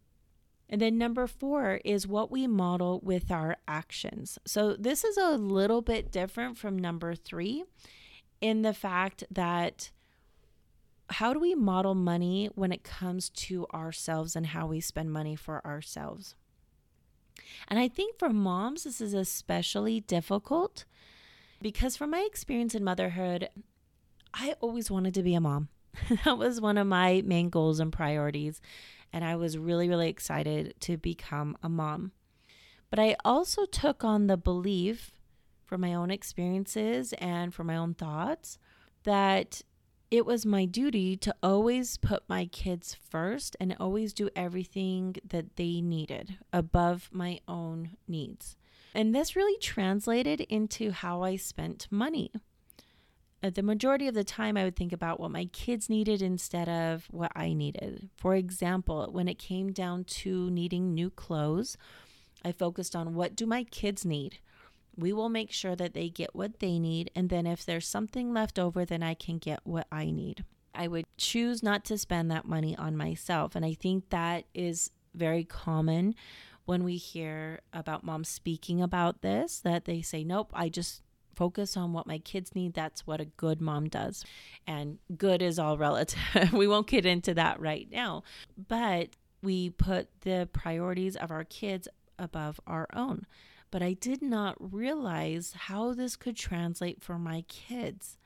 And 0.70 0.80
then 0.80 0.96
number 0.96 1.26
four 1.26 1.80
is 1.84 2.06
what 2.06 2.30
we 2.30 2.46
model 2.46 3.00
with 3.02 3.30
our 3.30 3.56
actions. 3.66 4.38
So 4.46 4.76
this 4.78 5.02
is 5.02 5.16
a 5.16 5.36
little 5.36 5.82
bit 5.82 6.12
different 6.12 6.56
from 6.56 6.78
number 6.78 7.16
three 7.16 7.64
in 8.40 8.62
the 8.62 8.72
fact 8.72 9.24
that 9.32 9.90
how 11.10 11.32
do 11.34 11.40
we 11.40 11.56
model 11.56 11.96
money 11.96 12.50
when 12.54 12.70
it 12.70 12.84
comes 12.84 13.30
to 13.30 13.66
ourselves 13.74 14.36
and 14.36 14.46
how 14.46 14.68
we 14.68 14.80
spend 14.80 15.12
money 15.12 15.34
for 15.34 15.64
ourselves? 15.66 16.36
And 17.66 17.80
I 17.80 17.88
think 17.88 18.16
for 18.16 18.28
moms, 18.28 18.84
this 18.84 19.00
is 19.00 19.12
especially 19.12 20.00
difficult 20.00 20.84
because, 21.60 21.96
from 21.96 22.10
my 22.10 22.20
experience 22.20 22.76
in 22.76 22.84
motherhood, 22.84 23.48
I 24.32 24.54
always 24.60 24.88
wanted 24.88 25.14
to 25.14 25.22
be 25.22 25.34
a 25.34 25.40
mom. 25.40 25.68
that 26.24 26.38
was 26.38 26.60
one 26.60 26.78
of 26.78 26.86
my 26.86 27.22
main 27.24 27.50
goals 27.50 27.80
and 27.80 27.92
priorities. 27.92 28.60
And 29.12 29.24
I 29.24 29.36
was 29.36 29.58
really, 29.58 29.88
really 29.88 30.08
excited 30.08 30.74
to 30.80 30.96
become 30.96 31.56
a 31.62 31.68
mom. 31.68 32.12
But 32.90 32.98
I 32.98 33.16
also 33.24 33.66
took 33.66 34.04
on 34.04 34.26
the 34.26 34.36
belief 34.36 35.12
from 35.64 35.80
my 35.80 35.94
own 35.94 36.10
experiences 36.10 37.12
and 37.14 37.54
from 37.54 37.68
my 37.68 37.76
own 37.76 37.94
thoughts 37.94 38.58
that 39.04 39.62
it 40.10 40.26
was 40.26 40.44
my 40.44 40.64
duty 40.64 41.16
to 41.16 41.34
always 41.42 41.96
put 41.96 42.28
my 42.28 42.46
kids 42.46 42.96
first 43.08 43.56
and 43.60 43.76
always 43.78 44.12
do 44.12 44.28
everything 44.34 45.16
that 45.28 45.54
they 45.56 45.80
needed 45.80 46.36
above 46.52 47.08
my 47.12 47.38
own 47.46 47.90
needs. 48.08 48.56
And 48.92 49.14
this 49.14 49.36
really 49.36 49.56
translated 49.58 50.40
into 50.40 50.90
how 50.90 51.22
I 51.22 51.36
spent 51.36 51.86
money. 51.90 52.32
Uh, 53.42 53.50
the 53.50 53.62
majority 53.62 54.06
of 54.06 54.14
the 54.14 54.24
time, 54.24 54.56
I 54.56 54.64
would 54.64 54.76
think 54.76 54.92
about 54.92 55.18
what 55.18 55.30
my 55.30 55.46
kids 55.46 55.88
needed 55.88 56.20
instead 56.20 56.68
of 56.68 57.06
what 57.10 57.32
I 57.34 57.52
needed. 57.54 58.10
For 58.16 58.34
example, 58.34 59.08
when 59.10 59.28
it 59.28 59.38
came 59.38 59.72
down 59.72 60.04
to 60.04 60.50
needing 60.50 60.92
new 60.92 61.10
clothes, 61.10 61.78
I 62.44 62.52
focused 62.52 62.94
on 62.94 63.14
what 63.14 63.34
do 63.34 63.46
my 63.46 63.64
kids 63.64 64.04
need? 64.04 64.38
we 64.96 65.12
will 65.12 65.28
make 65.28 65.50
sure 65.50 65.74
that 65.76 65.94
they 65.94 66.08
get 66.08 66.34
what 66.34 66.60
they 66.60 66.78
need. 66.78 67.10
And 67.14 67.28
then 67.28 67.46
if 67.46 67.64
there's 67.64 67.86
something 67.86 68.32
left 68.32 68.58
over, 68.58 68.84
then 68.84 69.02
I 69.02 69.14
can 69.14 69.38
get 69.38 69.60
what 69.64 69.86
I 69.90 70.10
need. 70.10 70.44
I 70.74 70.88
would 70.88 71.06
choose 71.16 71.62
not 71.62 71.84
to 71.86 71.98
spend 71.98 72.30
that 72.30 72.46
money 72.46 72.76
on 72.76 72.96
myself. 72.96 73.56
And 73.56 73.64
I 73.64 73.74
think 73.74 74.10
that 74.10 74.44
is 74.54 74.90
very 75.14 75.44
common 75.44 76.14
when 76.64 76.84
we 76.84 76.96
hear 76.96 77.60
about 77.72 78.04
moms 78.04 78.28
speaking 78.28 78.80
about 78.80 79.22
this, 79.22 79.58
that 79.60 79.86
they 79.86 80.02
say, 80.02 80.22
nope, 80.22 80.52
I 80.54 80.68
just 80.68 81.02
focus 81.40 81.74
on 81.74 81.94
what 81.94 82.06
my 82.06 82.18
kids 82.18 82.54
need. 82.54 82.74
That's 82.74 83.06
what 83.06 83.18
a 83.18 83.24
good 83.24 83.62
mom 83.62 83.88
does. 83.88 84.26
And 84.66 84.98
good 85.16 85.40
is 85.40 85.58
all 85.58 85.78
relative. 85.78 86.18
we 86.52 86.68
won't 86.68 86.86
get 86.86 87.06
into 87.06 87.32
that 87.32 87.58
right 87.58 87.88
now. 87.90 88.24
But 88.68 89.16
we 89.40 89.70
put 89.70 90.08
the 90.20 90.50
priorities 90.52 91.16
of 91.16 91.30
our 91.30 91.44
kids 91.44 91.88
above 92.18 92.60
our 92.66 92.86
own 92.92 93.24
but 93.70 93.82
I 93.82 93.92
did 93.92 94.20
not 94.20 94.56
realize 94.58 95.54
how 95.56 95.94
this 95.94 96.16
could 96.16 96.36
translate 96.36 97.02
for 97.02 97.18
my 97.18 97.44
kids. 97.48 98.18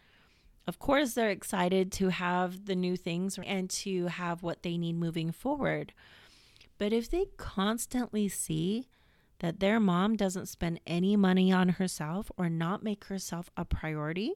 Of 0.66 0.78
course, 0.78 1.12
they're 1.12 1.30
excited 1.30 1.92
to 1.92 2.08
have 2.08 2.64
the 2.64 2.74
new 2.74 2.96
things 2.96 3.38
and 3.44 3.68
to 3.70 4.06
have 4.06 4.42
what 4.42 4.62
they 4.62 4.78
need 4.78 4.94
moving 4.94 5.32
forward. 5.32 5.92
But 6.78 6.92
if 6.92 7.10
they 7.10 7.26
constantly 7.36 8.28
see 8.28 8.88
that 9.40 9.60
their 9.60 9.80
mom 9.80 10.16
doesn't 10.16 10.46
spend 10.46 10.80
any 10.86 11.16
money 11.16 11.52
on 11.52 11.70
herself 11.70 12.30
or 12.36 12.48
not 12.48 12.82
make 12.82 13.04
herself 13.04 13.50
a 13.56 13.64
priority, 13.64 14.34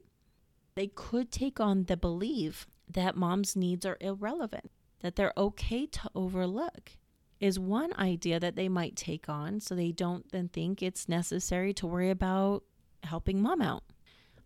they 0.75 0.89
could 0.89 1.31
take 1.31 1.61
on 1.61 1.85
the 1.85 1.97
belief 1.97 2.67
that 2.91 3.17
mom's 3.17 3.57
needs 3.57 3.85
are 3.85 3.99
irrelevant, 4.01 4.71
that 5.01 5.17
they're 5.17 5.33
okay 5.37 5.87
to 5.87 6.11
overlook 6.15 6.93
is 7.41 7.59
one 7.59 7.93
idea 7.99 8.41
that 8.41 8.57
they 8.57 8.69
might 8.69 8.97
take 8.97 9.29
on 9.29 9.61
so 9.61 9.75
they 9.75 9.93
don't 9.93 10.31
then 10.33 10.49
think 10.49 10.83
it's 10.83 11.09
necessary 11.09 11.73
to 11.73 11.87
worry 11.87 12.11
about 12.11 12.65
helping 13.05 13.41
mom 13.41 13.63
out. 13.63 13.85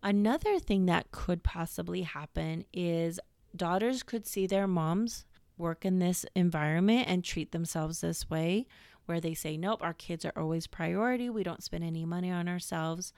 Another 0.01 0.59
thing 0.59 0.85
that 0.85 1.11
could 1.11 1.43
possibly 1.43 2.01
happen 2.01 2.65
is 2.73 3.19
daughters 3.55 4.03
could 4.03 4.27
see 4.27 4.45
their 4.45 4.67
moms 4.67 5.25
work 5.57 5.85
in 5.85 5.99
this 5.99 6.25
environment 6.35 7.07
and 7.07 7.23
treat 7.23 7.51
themselves 7.51 8.01
this 8.01 8.29
way, 8.29 8.67
where 9.05 9.19
they 9.19 9.33
say, 9.33 9.57
Nope, 9.57 9.83
our 9.83 9.93
kids 9.93 10.25
are 10.25 10.33
always 10.35 10.67
priority. 10.67 11.29
We 11.29 11.43
don't 11.43 11.63
spend 11.63 11.83
any 11.83 12.05
money 12.05 12.31
on 12.31 12.47
ourselves. 12.47 13.13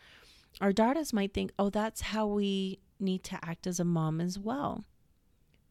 Our 0.61 0.73
daughters 0.73 1.13
might 1.13 1.33
think, 1.33 1.51
Oh, 1.57 1.69
that's 1.69 2.01
how 2.01 2.27
we 2.27 2.79
need 2.99 3.23
to 3.25 3.39
act 3.43 3.67
as 3.67 3.79
a 3.79 3.85
mom 3.85 4.21
as 4.21 4.39
well. 4.39 4.85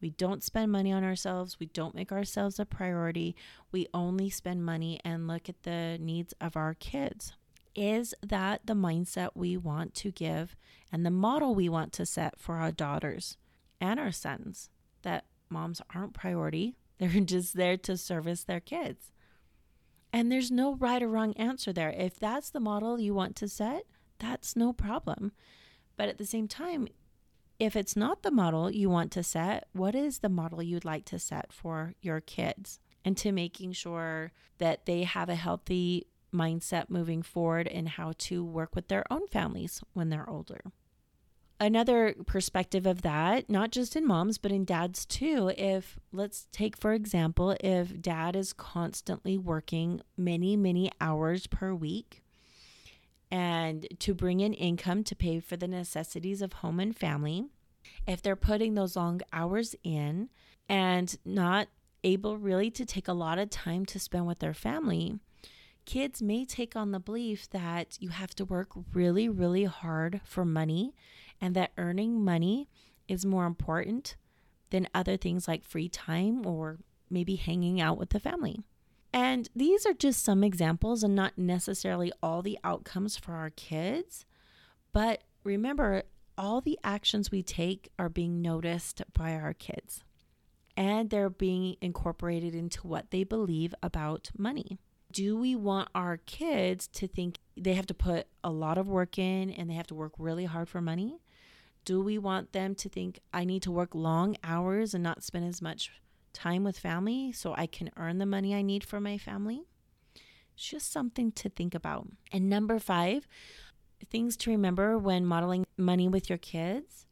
We 0.01 0.11
don't 0.11 0.43
spend 0.43 0.71
money 0.71 0.91
on 0.91 1.03
ourselves. 1.03 1.59
We 1.59 1.67
don't 1.67 1.95
make 1.95 2.11
ourselves 2.11 2.59
a 2.59 2.65
priority. 2.65 3.35
We 3.71 3.87
only 3.93 4.29
spend 4.29 4.65
money 4.65 4.99
and 5.03 5.27
look 5.27 5.49
at 5.49 5.63
the 5.63 5.97
needs 5.99 6.33
of 6.39 6.55
our 6.55 6.73
kids. 6.75 7.33
Is 7.75 8.13
that 8.21 8.61
the 8.65 8.73
mindset 8.73 9.29
we 9.35 9.57
want 9.57 9.93
to 9.95 10.11
give 10.11 10.55
and 10.91 11.05
the 11.05 11.11
model 11.11 11.55
we 11.55 11.67
want 11.67 11.91
to 11.93 12.05
set 12.05 12.39
for 12.39 12.55
our 12.55 12.71
daughters 12.71 13.37
and 13.81 13.99
our 13.99 14.11
sons? 14.11 14.69
That 15.01 15.25
moms 15.49 15.81
aren't 15.93 16.13
priority, 16.13 16.75
they're 16.97 17.09
just 17.21 17.55
there 17.55 17.77
to 17.77 17.97
service 17.97 18.43
their 18.43 18.61
kids. 18.61 19.11
And 20.15 20.31
there's 20.31 20.49
no 20.49 20.75
right 20.75 21.03
or 21.03 21.09
wrong 21.09 21.33
answer 21.33 21.73
there. 21.73 21.89
If 21.89 22.17
that's 22.17 22.49
the 22.49 22.61
model 22.61 22.97
you 22.97 23.13
want 23.13 23.35
to 23.35 23.49
set, 23.49 23.83
that's 24.17 24.55
no 24.55 24.71
problem. 24.71 25.33
But 25.97 26.07
at 26.07 26.17
the 26.17 26.25
same 26.25 26.47
time, 26.47 26.87
if 27.59 27.75
it's 27.75 27.97
not 27.97 28.23
the 28.23 28.31
model 28.31 28.71
you 28.71 28.89
want 28.89 29.11
to 29.11 29.23
set, 29.23 29.67
what 29.73 29.93
is 29.93 30.19
the 30.19 30.29
model 30.29 30.63
you'd 30.63 30.85
like 30.85 31.03
to 31.07 31.19
set 31.19 31.51
for 31.51 31.95
your 32.01 32.21
kids? 32.21 32.79
And 33.03 33.17
to 33.17 33.33
making 33.33 33.73
sure 33.73 34.31
that 34.57 34.85
they 34.85 35.03
have 35.03 35.27
a 35.27 35.35
healthy 35.35 36.07
mindset 36.33 36.89
moving 36.89 37.21
forward 37.21 37.67
in 37.67 37.85
how 37.85 38.13
to 38.19 38.41
work 38.41 38.73
with 38.73 38.87
their 38.87 39.03
own 39.11 39.27
families 39.27 39.83
when 39.91 40.07
they're 40.07 40.29
older. 40.29 40.61
Another 41.57 42.15
perspective 42.25 42.85
of 42.85 43.01
that, 43.03 43.49
not 43.49 43.71
just 43.71 43.95
in 43.95 44.05
moms, 44.05 44.37
but 44.37 44.51
in 44.51 44.65
dads 44.65 45.05
too. 45.05 45.53
If, 45.57 45.97
let's 46.11 46.47
take 46.51 46.75
for 46.75 46.91
example, 46.91 47.55
if 47.61 48.01
dad 48.01 48.35
is 48.35 48.51
constantly 48.51 49.37
working 49.37 50.01
many, 50.17 50.57
many 50.57 50.91
hours 50.99 51.47
per 51.47 51.73
week, 51.73 52.23
and 53.31 53.87
to 53.99 54.13
bring 54.13 54.41
in 54.41 54.53
income 54.53 55.03
to 55.03 55.15
pay 55.15 55.39
for 55.39 55.55
the 55.55 55.67
necessities 55.67 56.41
of 56.41 56.53
home 56.53 56.79
and 56.79 56.95
family. 56.95 57.45
If 58.07 58.21
they're 58.21 58.35
putting 58.35 58.75
those 58.75 58.95
long 58.95 59.21
hours 59.33 59.75
in 59.83 60.29
and 60.69 61.17
not 61.25 61.67
able 62.03 62.37
really 62.37 62.69
to 62.71 62.85
take 62.85 63.07
a 63.07 63.13
lot 63.13 63.39
of 63.39 63.49
time 63.49 63.85
to 63.87 63.99
spend 63.99 64.27
with 64.27 64.39
their 64.39 64.53
family, 64.53 65.19
kids 65.85 66.21
may 66.21 66.45
take 66.45 66.75
on 66.75 66.91
the 66.91 66.99
belief 66.99 67.49
that 67.49 67.97
you 67.99 68.09
have 68.09 68.35
to 68.35 68.45
work 68.45 68.69
really, 68.93 69.27
really 69.27 69.65
hard 69.65 70.21
for 70.23 70.45
money 70.45 70.93
and 71.41 71.55
that 71.55 71.71
earning 71.77 72.23
money 72.23 72.69
is 73.07 73.25
more 73.25 73.45
important 73.45 74.15
than 74.69 74.87
other 74.93 75.17
things 75.17 75.47
like 75.47 75.63
free 75.63 75.89
time 75.89 76.45
or 76.45 76.79
maybe 77.09 77.35
hanging 77.35 77.79
out 77.79 77.97
with 77.97 78.09
the 78.09 78.19
family. 78.19 78.61
And 79.13 79.47
these 79.55 79.85
are 79.85 79.93
just 79.93 80.23
some 80.23 80.43
examples 80.43 81.03
and 81.03 81.15
not 81.15 81.37
necessarily 81.37 82.11
all 82.21 82.41
the 82.41 82.59
outcomes 82.63 83.15
for 83.15 83.33
our 83.33 83.49
kids. 83.49 84.25
But 84.91 85.23
remember, 85.43 86.03
all 86.37 86.59
the 86.59 86.77
actions 86.83 87.31
we 87.31 87.41
take 87.41 87.89
are 87.97 88.09
being 88.09 88.41
noticed 88.41 89.01
by 89.13 89.35
our 89.35 89.53
kids 89.53 90.03
and 90.77 91.09
they're 91.09 91.29
being 91.29 91.77
incorporated 91.81 92.53
into 92.53 92.85
what 92.87 93.11
they 93.11 93.23
believe 93.23 93.73
about 93.81 94.31
money. 94.37 94.79
Do 95.11 95.37
we 95.37 95.55
want 95.55 95.89
our 95.95 96.17
kids 96.17 96.87
to 96.89 97.07
think 97.07 97.39
they 97.55 97.73
have 97.75 97.87
to 97.87 97.93
put 97.93 98.27
a 98.43 98.49
lot 98.49 98.77
of 98.77 98.89
work 98.89 99.17
in 99.17 99.49
and 99.49 99.69
they 99.69 99.75
have 99.75 99.87
to 99.87 99.95
work 99.95 100.11
really 100.17 100.45
hard 100.45 100.67
for 100.67 100.81
money? 100.81 101.19
Do 101.85 102.01
we 102.01 102.17
want 102.17 102.51
them 102.51 102.73
to 102.75 102.89
think 102.89 103.19
I 103.31 103.45
need 103.45 103.61
to 103.63 103.71
work 103.71 103.93
long 103.93 104.35
hours 104.43 104.93
and 104.93 105.03
not 105.03 105.23
spend 105.23 105.45
as 105.45 105.61
much 105.61 105.91
time 106.33 106.63
with 106.63 106.79
family 106.79 107.31
so 107.31 107.53
I 107.55 107.67
can 107.67 107.91
earn 107.95 108.17
the 108.17 108.25
money 108.25 108.55
I 108.55 108.63
need 108.63 108.83
for 108.83 108.99
my 108.99 109.19
family? 109.19 109.63
It's 110.55 110.67
just 110.67 110.91
something 110.91 111.31
to 111.33 111.49
think 111.49 111.75
about. 111.75 112.07
And 112.31 112.49
number 112.49 112.79
five, 112.79 113.27
things 114.09 114.35
to 114.37 114.49
remember 114.49 114.97
when 114.97 115.25
modeling 115.25 115.65
money 115.77 116.07
with 116.07 116.27
your 116.27 116.39
kids 116.39 117.05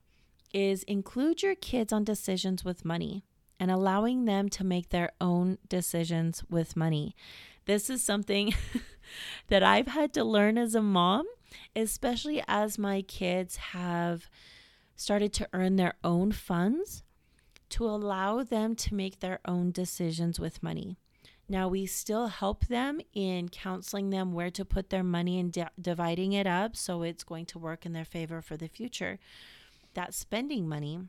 is 0.54 0.84
include 0.84 1.44
your 1.44 1.56
kids 1.56 1.94
on 1.94 2.04
decisions 2.04 2.66
with 2.66 2.84
money 2.84 3.24
and 3.60 3.70
allowing 3.70 4.26
them 4.26 4.50
to 4.50 4.64
make 4.64 4.90
their 4.90 5.12
own 5.22 5.58
decisions 5.70 6.44
with 6.50 6.76
money. 6.76 7.16
This 7.66 7.90
is 7.90 8.04
something 8.04 8.54
that 9.48 9.64
I've 9.64 9.88
had 9.88 10.14
to 10.14 10.24
learn 10.24 10.58
as 10.58 10.76
a 10.76 10.82
mom, 10.82 11.26
especially 11.76 12.44
as 12.48 12.78
my 12.78 13.02
kids 13.04 13.56
have 13.58 14.30
started 14.96 15.34
to 15.34 15.48
earn 15.54 15.76
their 15.76 15.94
own 16.04 16.32
funds 16.32 17.04
to 17.70 17.86
allow 17.86 18.44
them 18.44 18.76
to 18.76 18.94
make 18.94 19.20
their 19.20 19.40
own 19.46 19.72
decisions 19.72 20.40
with 20.40 20.62
money. 20.62 20.98
Now, 21.50 21.68
we 21.68 21.86
still 21.86 22.28
help 22.28 22.68
them 22.68 23.02
in 23.14 23.50
counseling 23.50 24.10
them 24.10 24.34
where 24.34 24.52
to 24.52 24.64
put 24.64 24.90
their 24.90 25.04
money 25.04 25.40
and 25.40 25.52
di- 25.52 25.70
dividing 25.80 26.34
it 26.34 26.48
up 26.48 26.76
so 26.76 27.02
it's 27.02 27.24
going 27.24 27.46
to 27.48 27.60
work 27.60 27.86
in 27.86 27.94
their 27.94 28.06
favor 28.06 28.42
for 28.42 28.56
the 28.56 28.68
future. 28.68 29.20
That 29.94 30.14
spending 30.14 30.70
money 30.70 31.00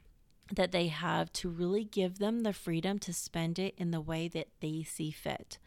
that 0.52 0.72
they 0.72 0.88
have 0.88 1.32
to 1.34 1.48
really 1.48 1.84
give 1.84 2.18
them 2.18 2.40
the 2.40 2.52
freedom 2.52 2.98
to 3.00 3.12
spend 3.12 3.58
it 3.58 3.74
in 3.76 3.90
the 3.90 4.00
way 4.00 4.28
that 4.28 4.48
they 4.60 4.82
see 4.82 5.10
fit. 5.10 5.58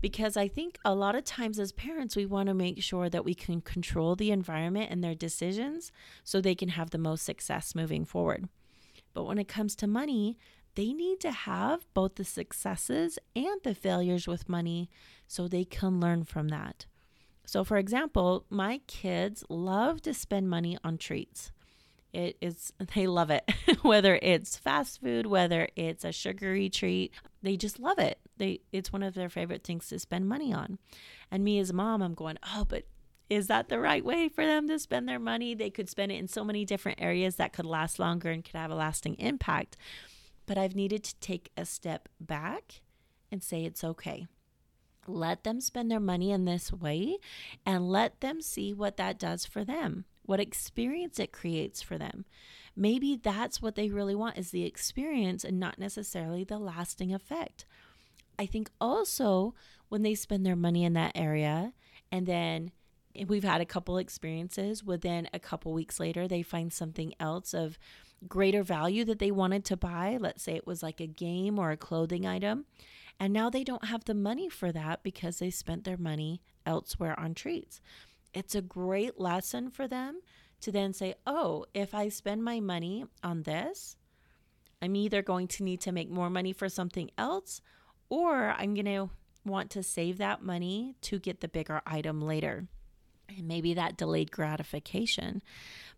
Because 0.00 0.36
I 0.36 0.48
think 0.48 0.78
a 0.84 0.94
lot 0.94 1.14
of 1.14 1.24
times 1.24 1.58
as 1.58 1.72
parents, 1.72 2.14
we 2.14 2.26
want 2.26 2.48
to 2.48 2.54
make 2.54 2.82
sure 2.82 3.08
that 3.08 3.24
we 3.24 3.34
can 3.34 3.60
control 3.60 4.14
the 4.14 4.30
environment 4.30 4.90
and 4.90 5.02
their 5.02 5.14
decisions 5.14 5.90
so 6.24 6.40
they 6.40 6.54
can 6.54 6.70
have 6.70 6.90
the 6.90 6.98
most 6.98 7.24
success 7.24 7.74
moving 7.74 8.04
forward. 8.04 8.48
But 9.14 9.24
when 9.24 9.38
it 9.38 9.48
comes 9.48 9.74
to 9.76 9.86
money, 9.86 10.36
they 10.74 10.92
need 10.92 11.20
to 11.20 11.30
have 11.30 11.86
both 11.94 12.16
the 12.16 12.24
successes 12.24 13.18
and 13.34 13.60
the 13.62 13.74
failures 13.74 14.26
with 14.26 14.48
money 14.48 14.90
so 15.26 15.46
they 15.46 15.64
can 15.64 16.00
learn 16.00 16.24
from 16.24 16.48
that. 16.48 16.86
So, 17.46 17.62
for 17.62 17.76
example, 17.76 18.44
my 18.50 18.80
kids 18.86 19.44
love 19.48 20.02
to 20.02 20.14
spend 20.14 20.48
money 20.48 20.76
on 20.82 20.98
treats. 20.98 21.52
It 22.12 22.36
is, 22.40 22.72
they 22.94 23.06
love 23.06 23.30
it. 23.30 23.48
whether 23.82 24.18
it's 24.22 24.56
fast 24.56 25.00
food, 25.00 25.26
whether 25.26 25.68
it's 25.76 26.04
a 26.04 26.12
sugary 26.12 26.70
treat, 26.70 27.12
they 27.44 27.56
just 27.56 27.78
love 27.78 27.98
it. 27.98 28.18
They, 28.36 28.60
it's 28.72 28.92
one 28.92 29.02
of 29.02 29.14
their 29.14 29.28
favorite 29.28 29.62
things 29.64 29.88
to 29.88 29.98
spend 29.98 30.28
money 30.28 30.52
on. 30.52 30.78
And 31.30 31.44
me 31.44 31.58
as 31.58 31.70
a 31.70 31.74
mom, 31.74 32.02
I'm 32.02 32.14
going, 32.14 32.38
oh, 32.54 32.64
but 32.68 32.84
is 33.30 33.46
that 33.46 33.68
the 33.68 33.78
right 33.78 34.04
way 34.04 34.28
for 34.28 34.44
them 34.44 34.68
to 34.68 34.78
spend 34.78 35.08
their 35.08 35.18
money? 35.18 35.54
They 35.54 35.70
could 35.70 35.88
spend 35.88 36.12
it 36.12 36.16
in 36.16 36.28
so 36.28 36.44
many 36.44 36.64
different 36.64 37.00
areas 37.00 37.36
that 37.36 37.52
could 37.52 37.66
last 37.66 37.98
longer 37.98 38.30
and 38.30 38.44
could 38.44 38.56
have 38.56 38.70
a 38.70 38.74
lasting 38.74 39.14
impact. 39.14 39.76
But 40.46 40.58
I've 40.58 40.74
needed 40.74 41.04
to 41.04 41.16
take 41.20 41.50
a 41.56 41.64
step 41.64 42.08
back 42.20 42.82
and 43.30 43.42
say 43.42 43.64
it's 43.64 43.84
okay. 43.84 44.26
Let 45.06 45.44
them 45.44 45.60
spend 45.60 45.90
their 45.90 46.00
money 46.00 46.30
in 46.30 46.44
this 46.44 46.72
way 46.72 47.18
and 47.64 47.90
let 47.90 48.20
them 48.20 48.40
see 48.40 48.72
what 48.72 48.96
that 48.96 49.18
does 49.18 49.44
for 49.44 49.64
them, 49.64 50.04
what 50.22 50.40
experience 50.40 51.18
it 51.18 51.32
creates 51.32 51.82
for 51.82 51.98
them. 51.98 52.24
Maybe 52.76 53.16
that's 53.16 53.62
what 53.62 53.76
they 53.76 53.90
really 53.90 54.14
want 54.14 54.38
is 54.38 54.50
the 54.50 54.64
experience 54.64 55.44
and 55.44 55.60
not 55.60 55.78
necessarily 55.78 56.44
the 56.44 56.58
lasting 56.58 57.14
effect. 57.14 57.66
I 58.38 58.46
think 58.46 58.70
also 58.80 59.54
when 59.88 60.02
they 60.02 60.14
spend 60.14 60.44
their 60.44 60.56
money 60.56 60.84
in 60.84 60.94
that 60.94 61.12
area 61.14 61.72
and 62.10 62.26
then 62.26 62.72
we've 63.28 63.44
had 63.44 63.60
a 63.60 63.66
couple 63.66 63.96
experiences 63.96 64.82
within 64.82 65.28
a 65.32 65.38
couple 65.38 65.72
weeks 65.72 66.00
later 66.00 66.26
they 66.26 66.42
find 66.42 66.72
something 66.72 67.14
else 67.20 67.54
of 67.54 67.78
greater 68.26 68.62
value 68.62 69.04
that 69.04 69.20
they 69.20 69.30
wanted 69.30 69.64
to 69.66 69.76
buy. 69.76 70.18
Let's 70.20 70.42
say 70.42 70.54
it 70.54 70.66
was 70.66 70.82
like 70.82 71.00
a 71.00 71.06
game 71.06 71.58
or 71.58 71.70
a 71.70 71.76
clothing 71.76 72.26
item. 72.26 72.64
And 73.20 73.32
now 73.32 73.50
they 73.50 73.62
don't 73.62 73.84
have 73.84 74.04
the 74.04 74.14
money 74.14 74.48
for 74.48 74.72
that 74.72 75.04
because 75.04 75.38
they 75.38 75.50
spent 75.50 75.84
their 75.84 75.96
money 75.96 76.42
elsewhere 76.66 77.18
on 77.18 77.34
treats. 77.34 77.80
It's 78.32 78.56
a 78.56 78.62
great 78.62 79.20
lesson 79.20 79.70
for 79.70 79.86
them 79.86 80.20
to 80.64 80.72
then 80.72 80.92
say 80.92 81.14
oh 81.26 81.64
if 81.74 81.94
i 81.94 82.08
spend 82.08 82.42
my 82.42 82.60
money 82.60 83.04
on 83.22 83.42
this 83.42 83.96
i'm 84.82 84.96
either 84.96 85.22
going 85.22 85.46
to 85.46 85.62
need 85.62 85.80
to 85.80 85.92
make 85.92 86.10
more 86.10 86.30
money 86.30 86.52
for 86.52 86.68
something 86.68 87.10
else 87.16 87.60
or 88.08 88.50
i'm 88.58 88.74
going 88.74 88.84
to 88.84 89.10
want 89.44 89.70
to 89.70 89.82
save 89.82 90.18
that 90.18 90.42
money 90.42 90.94
to 91.02 91.18
get 91.18 91.40
the 91.40 91.48
bigger 91.48 91.82
item 91.86 92.20
later 92.20 92.66
and 93.28 93.46
maybe 93.48 93.74
that 93.74 93.96
delayed 93.96 94.30
gratification. 94.30 95.42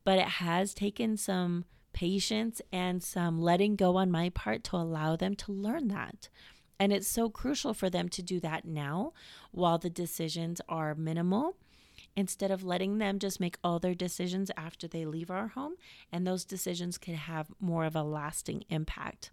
But 0.04 0.18
it 0.18 0.28
has 0.28 0.74
taken 0.74 1.16
some 1.16 1.64
patience 1.92 2.60
and 2.72 3.02
some 3.02 3.40
letting 3.40 3.76
go 3.76 3.96
on 3.96 4.10
my 4.10 4.30
part 4.30 4.64
to 4.64 4.76
allow 4.76 5.16
them 5.16 5.34
to 5.34 5.52
learn 5.52 5.88
that. 5.88 6.28
And 6.78 6.92
it's 6.92 7.08
so 7.08 7.30
crucial 7.30 7.72
for 7.72 7.88
them 7.88 8.08
to 8.10 8.22
do 8.22 8.38
that 8.40 8.66
now 8.66 9.12
while 9.50 9.78
the 9.78 9.88
decisions 9.88 10.60
are 10.68 10.94
minimal 10.94 11.56
instead 12.16 12.50
of 12.50 12.64
letting 12.64 12.98
them 12.98 13.18
just 13.18 13.40
make 13.40 13.58
all 13.62 13.78
their 13.78 13.94
decisions 13.94 14.50
after 14.56 14.88
they 14.88 15.04
leave 15.04 15.30
our 15.30 15.48
home. 15.48 15.74
And 16.10 16.26
those 16.26 16.44
decisions 16.44 16.98
can 16.98 17.14
have 17.14 17.48
more 17.60 17.84
of 17.84 17.94
a 17.94 18.02
lasting 18.02 18.64
impact. 18.70 19.30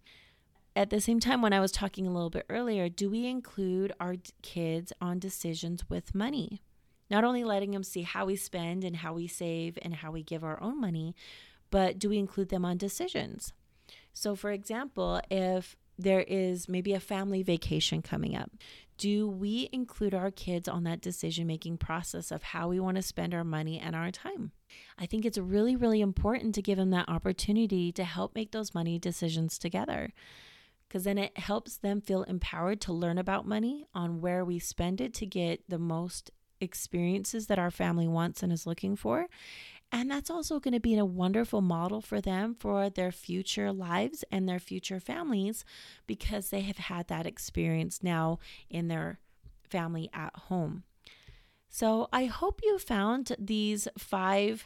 At 0.75 0.89
the 0.89 0.99
same 0.99 1.19
time, 1.19 1.41
when 1.41 1.53
I 1.53 1.59
was 1.59 1.71
talking 1.71 2.07
a 2.07 2.11
little 2.11 2.31
bit 2.31 2.45
earlier, 2.49 2.89
do 2.89 3.09
we 3.09 3.27
include 3.27 3.93
our 3.99 4.15
kids 4.41 4.91
on 4.99 5.19
decisions 5.19 5.87
with 5.87 6.15
money? 6.15 6.61
Not 7.09 7.23
only 7.23 7.43
letting 7.43 7.71
them 7.71 7.83
see 7.83 8.01
how 8.01 8.25
we 8.25 8.35
spend 8.35 8.83
and 8.83 8.97
how 8.97 9.13
we 9.13 9.27
save 9.27 9.77
and 9.81 9.93
how 9.93 10.11
we 10.11 10.23
give 10.23 10.43
our 10.43 10.61
own 10.61 10.81
money, 10.81 11.15
but 11.69 11.99
do 11.99 12.09
we 12.09 12.17
include 12.17 12.49
them 12.49 12.65
on 12.65 12.77
decisions? 12.77 13.53
So, 14.13 14.35
for 14.35 14.51
example, 14.51 15.21
if 15.29 15.75
there 15.97 16.21
is 16.21 16.67
maybe 16.67 16.93
a 16.93 16.99
family 16.99 17.43
vacation 17.43 18.01
coming 18.01 18.35
up, 18.35 18.51
do 19.03 19.27
we 19.27 19.67
include 19.73 20.13
our 20.13 20.31
kids 20.31 20.69
on 20.69 20.85
that 20.85 21.01
decision 21.01 21.45
making 21.45 21.77
process 21.77 22.31
of 22.31 22.41
how 22.41 22.69
we 22.69 22.79
want 22.79 22.95
to 22.95 23.01
spend 23.01 23.33
our 23.33 23.43
money 23.43 23.77
and 23.77 23.97
our 23.97 24.09
time? 24.11 24.53
I 24.97 25.05
think 25.05 25.25
it's 25.25 25.37
really, 25.37 25.75
really 25.75 25.99
important 25.99 26.55
to 26.55 26.61
give 26.61 26.77
them 26.77 26.91
that 26.91 27.09
opportunity 27.09 27.91
to 27.91 28.05
help 28.05 28.33
make 28.33 28.51
those 28.51 28.73
money 28.73 28.97
decisions 28.97 29.57
together 29.57 30.13
because 30.87 31.03
then 31.03 31.17
it 31.17 31.37
helps 31.37 31.75
them 31.75 31.99
feel 31.99 32.23
empowered 32.23 32.79
to 32.79 32.93
learn 32.93 33.17
about 33.17 33.45
money 33.45 33.85
on 33.93 34.21
where 34.21 34.45
we 34.45 34.57
spend 34.57 35.01
it 35.01 35.13
to 35.15 35.25
get 35.25 35.59
the 35.67 35.77
most 35.77 36.31
experiences 36.61 37.47
that 37.47 37.59
our 37.59 37.71
family 37.71 38.07
wants 38.07 38.41
and 38.41 38.53
is 38.53 38.65
looking 38.65 38.95
for. 38.95 39.27
And 39.93 40.09
that's 40.09 40.31
also 40.31 40.59
going 40.59 40.73
to 40.73 40.79
be 40.79 40.97
a 40.97 41.05
wonderful 41.05 41.61
model 41.61 42.01
for 42.01 42.19
them 42.19 42.55
for 42.59 42.89
their 42.89 43.11
future 43.11 43.71
lives 43.71 44.23
and 44.31 44.49
their 44.49 44.59
future 44.59 44.99
families 44.99 45.63
because 46.07 46.49
they 46.49 46.61
have 46.61 46.79
had 46.79 47.07
that 47.09 47.27
experience 47.27 48.01
now 48.01 48.39
in 48.71 48.87
their 48.87 49.19
family 49.69 50.09
at 50.11 50.35
home. 50.35 50.81
So 51.69 52.09
I 52.11 52.25
hope 52.25 52.61
you 52.63 52.79
found 52.79 53.35
these 53.37 53.87
five 53.95 54.63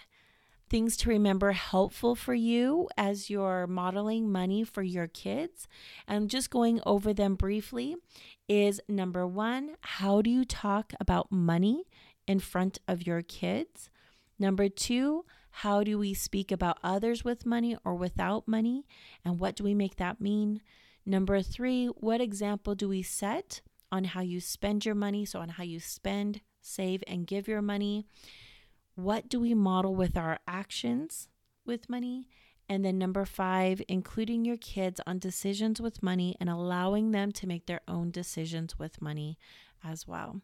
things 0.70 0.96
to 0.98 1.10
remember 1.10 1.52
helpful 1.52 2.16
for 2.16 2.34
you 2.34 2.88
as 2.98 3.30
you're 3.30 3.68
modeling 3.68 4.32
money 4.32 4.64
for 4.64 4.82
your 4.82 5.08
kids. 5.08 5.68
And 6.08 6.30
just 6.30 6.50
going 6.50 6.80
over 6.86 7.14
them 7.14 7.36
briefly 7.36 7.98
is 8.48 8.80
number 8.88 9.28
one, 9.28 9.76
how 9.82 10.22
do 10.22 10.30
you 10.30 10.46
talk 10.46 10.94
about 11.02 11.34
money 11.34 11.84
in 12.28 12.40
front 12.40 12.80
of 12.88 13.06
your 13.06 13.22
kids? 13.22 13.90
Number 14.40 14.70
two, 14.70 15.26
how 15.50 15.84
do 15.84 15.98
we 15.98 16.14
speak 16.14 16.52
about 16.52 16.78
others 16.84 17.24
with 17.24 17.46
money 17.46 17.76
or 17.84 17.96
without 17.96 18.48
money? 18.48 18.86
And 19.26 19.40
what 19.40 19.56
do 19.56 19.64
we 19.64 19.74
make 19.74 19.96
that 19.96 20.22
mean? 20.22 20.62
Number 21.06 21.42
three, 21.42 21.88
what 21.88 22.22
example 22.22 22.76
do 22.76 22.90
we 22.90 23.02
set 23.02 23.62
on 23.92 24.04
how 24.04 24.22
you 24.22 24.40
spend 24.40 24.86
your 24.86 24.96
money? 24.96 25.26
So, 25.26 25.40
on 25.40 25.50
how 25.50 25.64
you 25.64 25.80
spend, 25.80 26.42
save, 26.62 27.04
and 27.08 27.26
give 27.26 27.48
your 27.48 27.62
money. 27.62 28.06
What 28.96 29.30
do 29.30 29.40
we 29.40 29.54
model 29.54 29.96
with 29.96 30.18
our 30.18 30.40
actions 30.48 31.30
with 31.66 31.90
money? 31.90 32.28
And 32.70 32.84
then 32.84 32.98
number 32.98 33.26
five, 33.26 33.82
including 33.88 34.44
your 34.44 34.58
kids 34.58 35.00
on 35.08 35.20
decisions 35.20 35.80
with 35.80 36.04
money 36.04 36.36
and 36.40 36.50
allowing 36.50 37.12
them 37.12 37.32
to 37.34 37.48
make 37.48 37.66
their 37.66 37.82
own 37.88 38.12
decisions 38.12 38.78
with 38.78 39.02
money 39.02 39.38
as 39.84 40.06
well. 40.06 40.42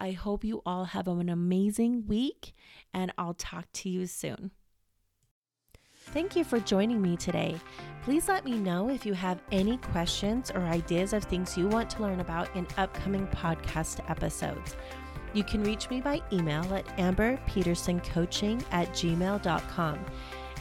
I 0.00 0.12
hope 0.12 0.44
you 0.44 0.62
all 0.66 0.86
have 0.86 1.08
an 1.08 1.28
amazing 1.28 2.06
week, 2.06 2.54
and 2.92 3.12
I'll 3.16 3.34
talk 3.34 3.66
to 3.74 3.88
you 3.88 4.06
soon. 4.06 4.50
Thank 6.06 6.34
you 6.34 6.44
for 6.44 6.58
joining 6.58 7.00
me 7.00 7.16
today. 7.16 7.56
Please 8.02 8.28
let 8.28 8.44
me 8.44 8.58
know 8.58 8.90
if 8.90 9.06
you 9.06 9.14
have 9.14 9.40
any 9.52 9.76
questions 9.78 10.50
or 10.50 10.60
ideas 10.62 11.12
of 11.12 11.24
things 11.24 11.56
you 11.56 11.68
want 11.68 11.88
to 11.90 12.02
learn 12.02 12.20
about 12.20 12.54
in 12.56 12.66
upcoming 12.76 13.26
podcast 13.28 14.08
episodes. 14.10 14.76
You 15.32 15.44
can 15.44 15.62
reach 15.62 15.88
me 15.88 16.00
by 16.00 16.20
email 16.32 16.62
at 16.74 16.86
amberpetersoncoaching 16.98 18.64
at 18.72 18.88
gmail.com. 18.90 20.04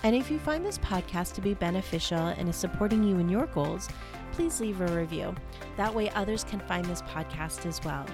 And 0.03 0.15
if 0.15 0.31
you 0.31 0.39
find 0.39 0.65
this 0.65 0.77
podcast 0.77 1.33
to 1.33 1.41
be 1.41 1.53
beneficial 1.53 2.17
and 2.17 2.47
is 2.47 2.55
supporting 2.55 3.03
you 3.03 3.19
in 3.19 3.29
your 3.29 3.47
goals, 3.47 3.89
please 4.31 4.59
leave 4.61 4.81
a 4.81 4.87
review. 4.87 5.35
That 5.77 5.93
way, 5.93 6.09
others 6.11 6.43
can 6.43 6.59
find 6.61 6.85
this 6.85 7.01
podcast 7.03 7.65
as 7.65 7.81
well. 7.83 8.05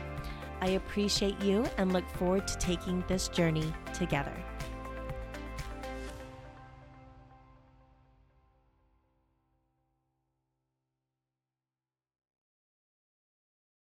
I 0.61 0.69
appreciate 0.69 1.39
you 1.41 1.65
and 1.77 1.93
look 1.93 2.07
forward 2.11 2.47
to 2.47 2.57
taking 2.57 3.03
this 3.07 3.27
journey 3.27 3.73
together. 3.93 4.33